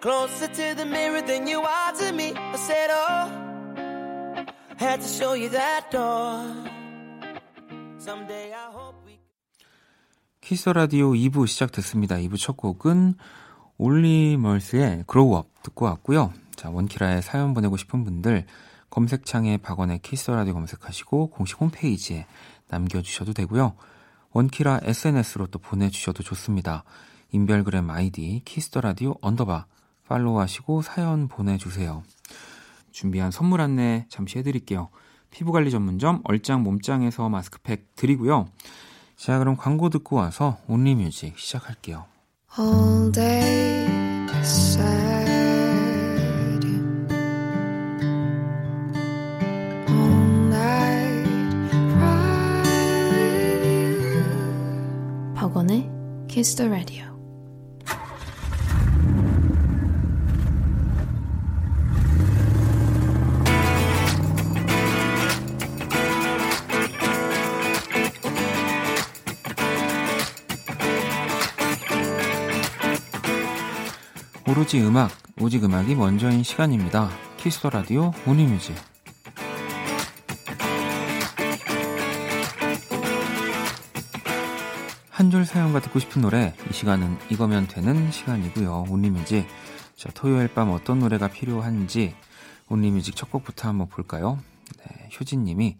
[0.01, 2.31] Closer to the mirror than you are to me.
[2.33, 3.27] I said, oh,
[4.77, 6.39] had to show you that door.
[7.99, 9.19] Someday I hope we.
[10.39, 12.15] Kiss the Radio 2부 시작됐습니다.
[12.15, 13.15] 2부 첫 곡은
[13.77, 16.31] Olly Murs의 Grow Up 듣고 왔고요.
[16.55, 18.45] 자, 원키라에 사연 보내고 싶은 분들
[18.89, 22.25] 검색창에 박원의 Kiss the Radio 검색하시고 공식 홈페이지에
[22.69, 23.75] 남겨주셔도 되고요.
[24.31, 26.85] 원키라 SNS로 또 보내주셔도 좋습니다.
[27.31, 29.65] 인별그램 아이디 Kiss the Radio 언더바
[30.09, 32.03] 팔로우하시고 사연 보내주세요.
[32.91, 34.89] 준비한 선물 안내 잠시 해드릴게요.
[35.29, 38.47] 피부관리 전문점 얼짱 몸짱에서 마스크팩 드리고요.
[39.15, 42.05] 자, 그럼 광고 듣고 와서 Only Music 시작할게요.
[42.57, 43.87] All day
[44.41, 45.29] sad.
[49.89, 51.29] All night
[51.93, 52.61] cry
[53.11, 54.23] with you.
[55.35, 55.89] 박원의
[56.27, 57.08] Kiss the Radio.
[74.59, 77.09] 오로지 음악, 오직 음악이 먼저인 시간입니다.
[77.37, 78.75] 키스터 라디오 온리뮤직.
[85.09, 88.87] 한 줄 사연과 듣고 싶은 노래, 이 시간은 이거면 되는 시간이고요.
[88.89, 89.47] 온리뮤직.
[89.95, 92.13] 자, 토요일 밤 어떤 노래가 필요한지
[92.67, 94.39] 온리뮤직 첫 곡부터 한번 볼까요?
[94.79, 95.77] 네, 효진님이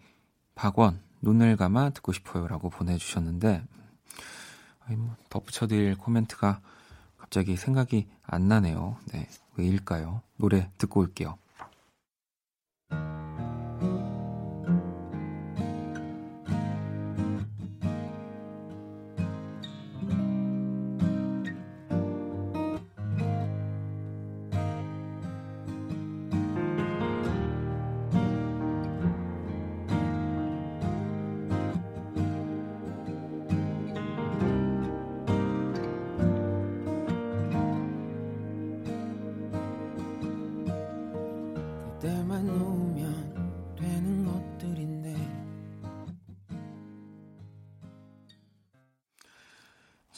[0.56, 3.62] 박원 눈을 감아 듣고 싶어요라고 보내주셨는데
[4.92, 6.62] 뭐 덧붙여드릴 코멘트가
[7.30, 8.98] 갑자기 생각이 안 나네요.
[9.14, 10.24] 네, 왜일까요?
[10.38, 11.38] 노래 듣고 올게요.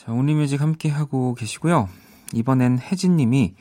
[0.04, 1.88] 자, 온리뮤직 함께 하고 계시고요.
[2.34, 3.54] 이번엔 혜진님이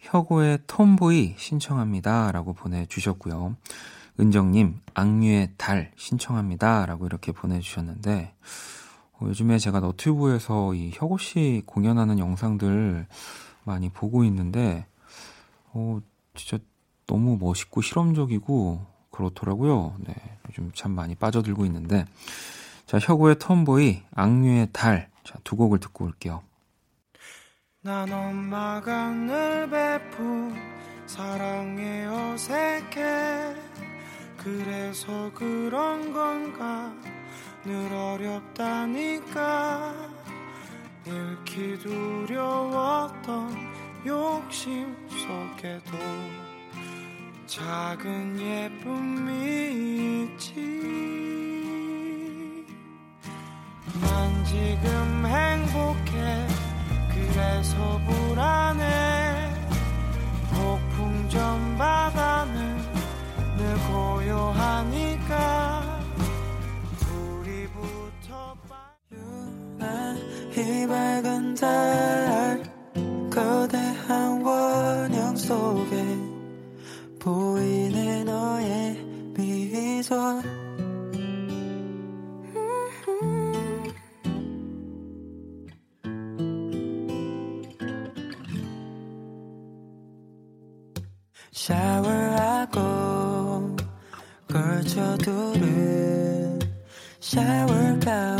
[0.00, 2.32] 혁오의 톰보이 신청합니다.
[2.32, 3.54] 라고 보내주셨고요.
[4.18, 6.86] 은정님, 악뮤의 달 신청합니다.
[6.86, 8.34] 라고 이렇게 보내주셨는데,
[9.12, 13.06] 어, 요즘에 제가 너튜브에서 이 혁오 씨 공연하는 영상들
[13.62, 14.86] 많이 보고 있는데,
[15.72, 16.00] 어,
[16.34, 16.60] 진짜
[17.06, 19.94] 너무 멋있고 실험적이고 그렇더라고요.
[20.00, 20.14] 네,
[20.48, 22.06] 요즘 참 많이 빠져들고 있는데,
[22.86, 25.14] 자, 혁오의 톰보이, 악뮤의 달.
[25.26, 26.44] 자, 두 곡을 듣고 올게요.
[27.80, 30.54] 난 엄마가 늘 베푼
[31.06, 33.56] 사랑에 어색해.
[34.36, 36.94] 그래서 그런 건가?
[37.64, 39.92] 늘 어렵다니까.
[41.04, 43.56] 잃기 두려웠던
[44.06, 45.98] 욕심 속에도
[47.46, 51.45] 작은 예쁨이 있지
[54.00, 56.46] 난 지금 행복해.
[57.14, 59.50] 그래서 불안해.
[60.52, 62.76] 폭풍 전 바다는
[63.56, 65.36] 늘 고요하니까.
[67.10, 68.56] 우리 붙어
[70.56, 72.62] 이 밝은 달
[73.30, 76.18] 거대한 원형 속에
[77.18, 78.96] 보이는 너의
[79.36, 80.40] 미소
[91.66, 92.78] 샤워하고
[94.46, 95.60] 걸쳐두른
[97.18, 98.35] 샤워 가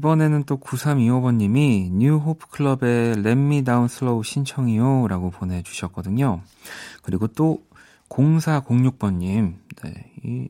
[0.00, 5.08] 이번에는 또 9325번님이 New Hope Club의 Let Me Down Slow 신청이요.
[5.08, 6.40] 라고 보내주셨거든요.
[7.02, 7.62] 그리고 또
[8.08, 10.48] 0406번님, 네, 이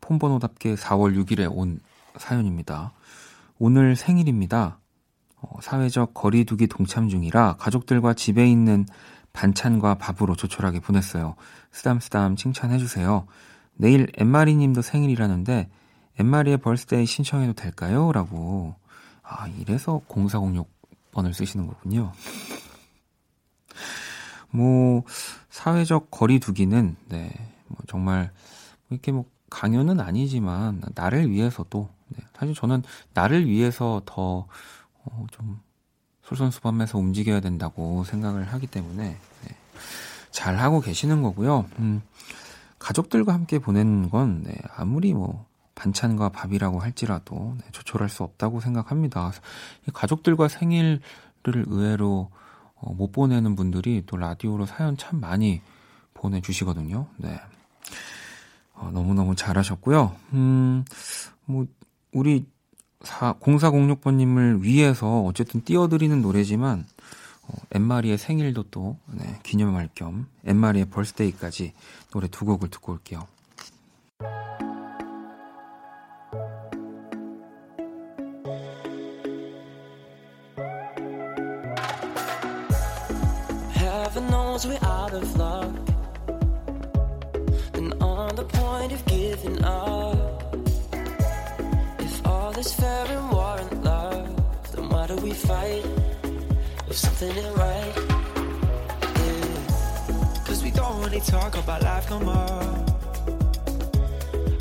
[0.00, 1.80] 폰번호답게 4월 6일에 온
[2.16, 2.92] 사연입니다.
[3.58, 4.78] 오늘 생일입니다.
[5.40, 8.86] 어, 사회적 거리두기 동참 중이라 가족들과 집에 있는
[9.32, 11.34] 반찬과 밥으로 조촐하게 보냈어요.
[11.72, 13.26] 쓰담쓰담 칭찬해주세요.
[13.74, 15.68] 내일 엠마리 님도 생일이라는데
[16.18, 18.12] 엠마리의 벌스데이 신청해도 될까요?
[18.12, 18.74] 라고
[19.22, 22.12] 아 이래서 0406번을 쓰시는 거군요.
[24.50, 25.02] 뭐
[25.50, 27.32] 사회적 거리두기는 네,
[27.66, 28.32] 뭐 정말
[28.90, 32.82] 이렇게 뭐 강요는 아니지만 나를 위해서도 네, 사실 저는
[33.14, 34.46] 나를 위해서 더
[35.04, 35.60] 어, 좀
[36.22, 39.56] 솔선수범해서 움직여야 된다고 생각을 하기 때문에 네,
[40.30, 41.66] 잘 하고 계시는 거고요.
[41.78, 42.02] 음,
[42.78, 45.45] 가족들과 함께 보내는 건 네, 아무리 뭐
[45.76, 49.30] 반찬과 밥이라고 할지라도 네, 조촐할 수 없다고 생각합니다.
[49.86, 51.00] 이 가족들과 생일을
[51.44, 52.30] 의외로
[52.74, 55.62] 어, 못 보내는 분들이 또 라디오로 사연 참 많이
[56.14, 57.06] 보내주시거든요.
[57.18, 57.38] 네.
[58.74, 60.14] 어, 너무너무 잘하셨고요.
[60.32, 60.84] 음,
[61.44, 61.66] 뭐,
[62.12, 62.46] 우리
[63.00, 66.86] 0406번님을 위해서 어쨌든 띄워드리는 노래지만,
[67.42, 71.72] 어, 엠마리의 생일도 또, 네, 기념할 겸, 엠마리의 벌스데이까지
[72.10, 73.26] 노래 두 곡을 듣고 올게요.
[84.56, 85.74] Knows we're out of luck
[87.74, 90.54] and on the point of giving up.
[91.98, 95.84] If all is fair in war and love, then why do we fight
[96.88, 97.92] if something ain't right?
[99.20, 100.42] Yeah.
[100.46, 102.84] Cause we don't really talk about life no more.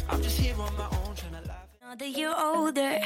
[0.10, 1.70] I'm just here on my own trying to laugh.
[1.82, 3.00] Another year older.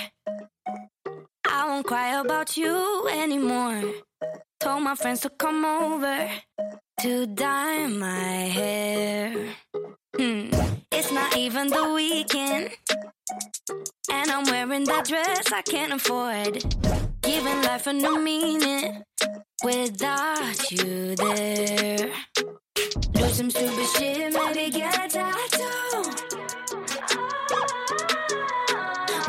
[1.45, 3.83] I won't cry about you anymore.
[4.59, 6.29] Told my friends to come over
[7.01, 9.33] to dye my hair.
[10.17, 10.49] Hmm.
[10.91, 12.71] It's not even the weekend.
[14.11, 16.61] And I'm wearing that dress I can't afford.
[17.21, 19.03] Giving life a new meaning
[19.63, 22.11] without you there.
[23.13, 26.03] Do some stupid shit, maybe get a tattoo.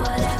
[0.03, 0.40] Whatever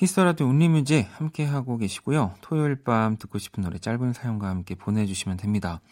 [0.00, 2.32] 히스터라디오 운리뮤직 함께 하고 계시고요.
[2.40, 5.82] 토요일 밤 듣고 싶은 노래 짧은 사연과 함께 보내주시면 됩니다.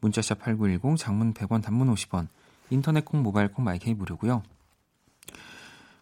[0.00, 2.28] 문자샵 8910, 장문 100원, 단문 50원,
[2.70, 4.42] 인터넷 콩, 모바일 콩, 마이케이 무료고요.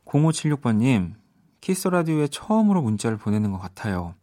[0.05, 1.15] 0576번님,
[1.61, 4.15] 키스터라디오에 처음으로 문자를 보내는 것 같아요.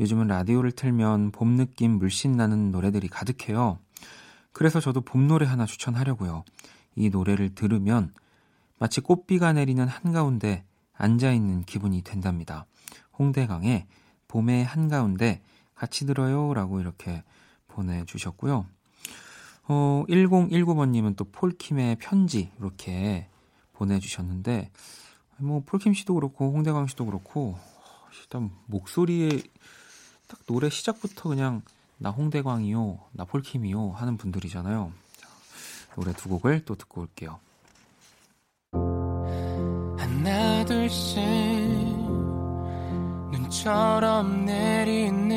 [0.00, 3.78] 요즘은 라디오를 틀면 봄 느낌 물씬 나는 노래들이 가득해요.
[4.52, 6.44] 그래서 저도 봄 노래 하나 추천하려고요.
[6.96, 8.14] 이 노래를 들으면
[8.78, 10.64] 마치 꽃비가 내리는 한가운데
[10.96, 12.66] 앉아있는 기분이 된답니다.
[13.18, 13.86] 홍대강의
[14.28, 15.42] 봄의 한가운데
[15.74, 16.54] 같이 들어요.
[16.54, 17.22] 라고 이렇게
[17.68, 18.66] 보내주셨고요.
[19.66, 23.28] 어, 1019번님은 또 폴킴의 편지 이렇게
[23.72, 24.70] 보내주셨는데,
[25.38, 27.58] 뭐, 폴킴 씨도 그렇고, 홍대강 씨도 그렇고,
[28.20, 29.42] 일단 목소리에
[30.28, 31.62] 딱 노래 시작부터 그냥
[31.98, 34.92] 나 홍대광이요, 나 폴킴이요 하는 분들이잖아요.
[35.16, 35.28] 자,
[35.96, 37.40] 노래 두 곡을 또 듣고 올게요.
[40.66, 41.22] 둘씩
[43.30, 45.34] 눈처럼 내리는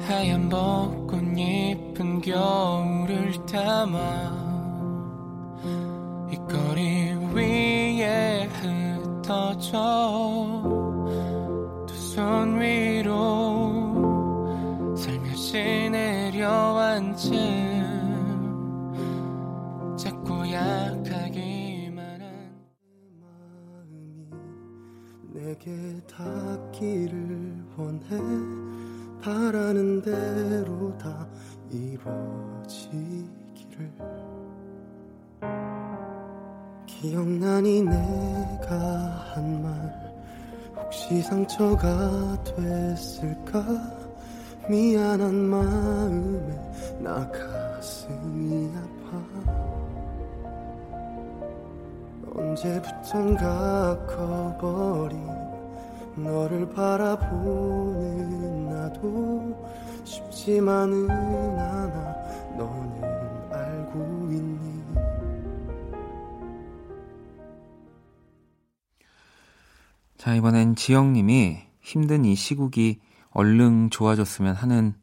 [0.00, 3.98] 하얀 벚꽃 잎은 겨울을 담아
[6.30, 9.78] 이 거리 위에 흩어져
[11.86, 13.82] 두 손 위로
[14.96, 17.63] 살며시 내려앉은
[25.44, 25.70] 내게
[26.08, 28.08] 닿기를 원해
[29.20, 31.28] 바라는 대로 다
[31.70, 33.28] 이루어지기를.
[36.86, 40.14] 기억나니 내가 한 말
[40.76, 43.62] 혹시 상처가 됐을까?
[44.70, 49.63] 미안한 마음에 나 가슴이 아파
[52.34, 55.24] 언제부턴가 커버린
[56.16, 59.64] 너를 바라보는 나도
[60.04, 62.14] 쉽지만은 않아
[62.56, 64.84] 너는 알고 있니
[70.16, 74.94] 자, 이번엔 지영님이 힘든 이 시국이 얼른 좋아졌으면 하는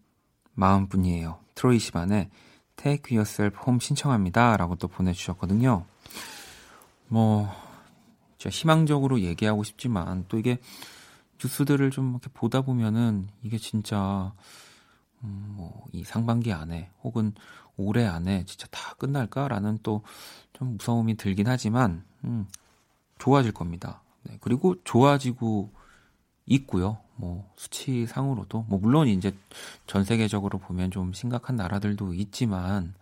[0.54, 1.38] 마음뿐이에요.
[1.54, 2.30] 트로이 시반의
[2.76, 4.58] Take Yourself Home 신청합니다.
[4.58, 5.86] 라고 또 보내주셨거든요.
[7.12, 7.50] 뭐,
[8.40, 10.58] 희망적으로 얘기하고 싶지만 또 이게
[11.44, 14.34] 뉴스들을 좀 이렇게 보다 보면은 이게 진짜
[15.24, 17.34] 음, 뭐이 상반기 안에 혹은
[17.78, 20.02] 올해 안에 진짜 다 끝날까라는 또
[20.62, 22.46] 좀 무서움이 들긴 하지만 음,
[23.18, 24.04] 좋아질 겁니다.
[24.22, 25.72] 네, 그리고 좋아지고
[26.46, 27.00] 있고요.
[27.16, 29.36] 뭐 수치상으로도 뭐 물론 이제
[29.88, 32.94] 전 세계적으로 보면 좀 심각한 나라들도 있지만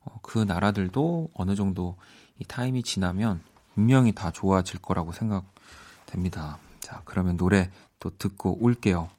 [0.00, 1.98] 어, 그 나라들도 어느 정도
[2.38, 3.42] 이 타임이 지나면
[3.74, 6.58] 분명히 다 좋아질 거라고 생각됩니다.
[6.80, 9.10] 자, 그러면 노래 또 듣고 올게요.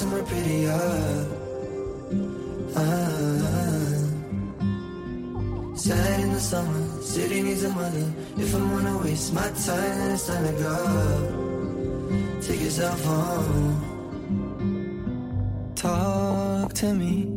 [0.00, 0.72] Somewhere prettier.
[2.76, 3.69] Ah.
[5.80, 8.04] Sad in the summer, city needs a mother.
[8.36, 10.76] If I'm gonna waste my time, then it's time to go.
[12.44, 13.80] Take yourself home.
[15.74, 17.32] Talk to me.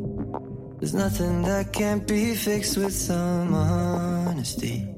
[0.79, 4.91] There's nothing that can't be fixed with some honesty.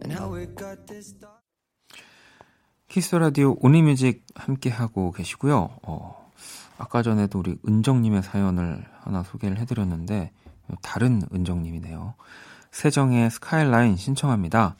[0.00, 1.44] And how we got this dark.
[2.88, 5.76] Kiss the Radio Only Music 함께 하고 계시고요.
[5.82, 6.32] 어,
[6.78, 10.32] 아까 전에도 우리 은정님의 사연을 하나 소개를 해드렸는데
[10.82, 12.14] 다른 은정님이네요.
[12.76, 14.76] 세정의 스카이라인 신청합니다.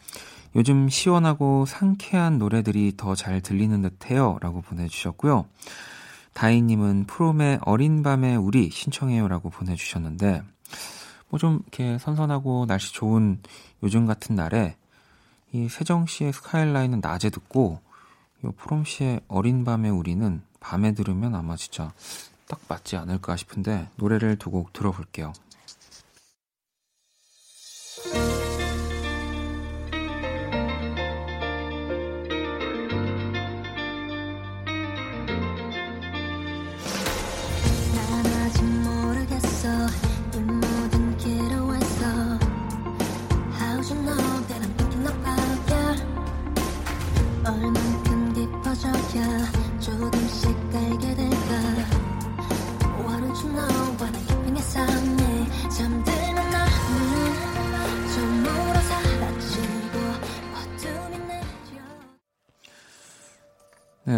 [0.55, 4.37] 요즘 시원하고 상쾌한 노래들이 더 잘 들리는 듯해요.
[4.43, 5.47] 라고 보내주셨고요.
[6.35, 9.29] 다희님은 프롬의 어린 밤의 우리 신청해요.
[9.29, 10.43] 라고 보내주셨는데,
[11.31, 13.41] 뭐 좀 이렇게 선선하고 날씨 좋은
[13.83, 14.77] 요즘 같은 날에
[15.53, 17.81] 이 세정 씨의 스카이라인은 낮에 듣고,
[18.45, 21.95] 이 프롬 씨의 어린 밤의 우리는 밤에 들으면 아마 진짜
[22.47, 25.33] 딱 맞지 않을까 싶은데, 노래를 두 곡 들어볼게요.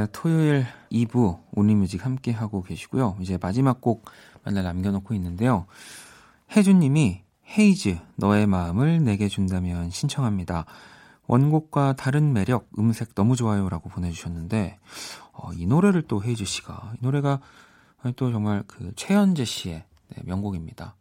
[0.07, 3.17] 토요일 2부 온리뮤직 함께 하고 계시고요.
[3.21, 4.05] 이제 마지막 곡
[4.45, 5.67] 만날 남겨놓고 있는데요.
[6.51, 7.23] 혜준님이
[7.59, 10.67] 헤이즈 너의 마음을 내게 준다면 신청합니다.
[11.27, 14.79] 원곡과 다른 매력, 음색 너무 좋아요라고 보내주셨는데,
[15.33, 17.41] 어, 이 노래를 또 헤이즈 씨가, 이 노래가
[18.17, 20.95] 또 정말 그 최현재 씨의 네, 명곡입니다.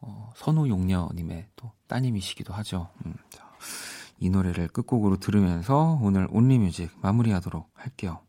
[0.00, 2.88] 어, 선우 용녀님의 또 따님이시기도 하죠.
[3.06, 3.44] 음, 자,
[4.18, 8.20] 이 노래를 끝곡으로 들으면서 오늘 온리뮤직 마무리하도록 할게요.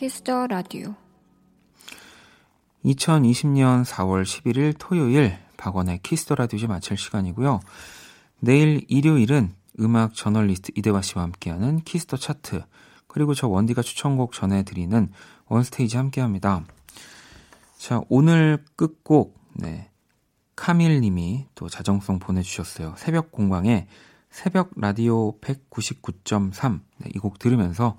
[0.00, 0.94] Kiss the Radio
[2.86, 7.60] 2020년 4월 11일 토요일 박원의 Kiss the Radio 마칠 시간이고요.
[8.38, 12.62] 내일 일요일은 음악 저널리스트 이대화 씨와 함께하는 Kiss the Chart
[13.08, 15.10] 그리고 저 원디가 추천곡 전해드리는
[15.48, 16.64] One Stage 함께합니다.
[17.76, 19.90] 자 오늘 끝곡 네
[20.56, 22.94] 카밀 님이 또 자정송 보내주셨어요.
[22.96, 23.86] 새벽공방의
[24.30, 27.98] 새벽 라디오 199.3 네, 이곡 들으면서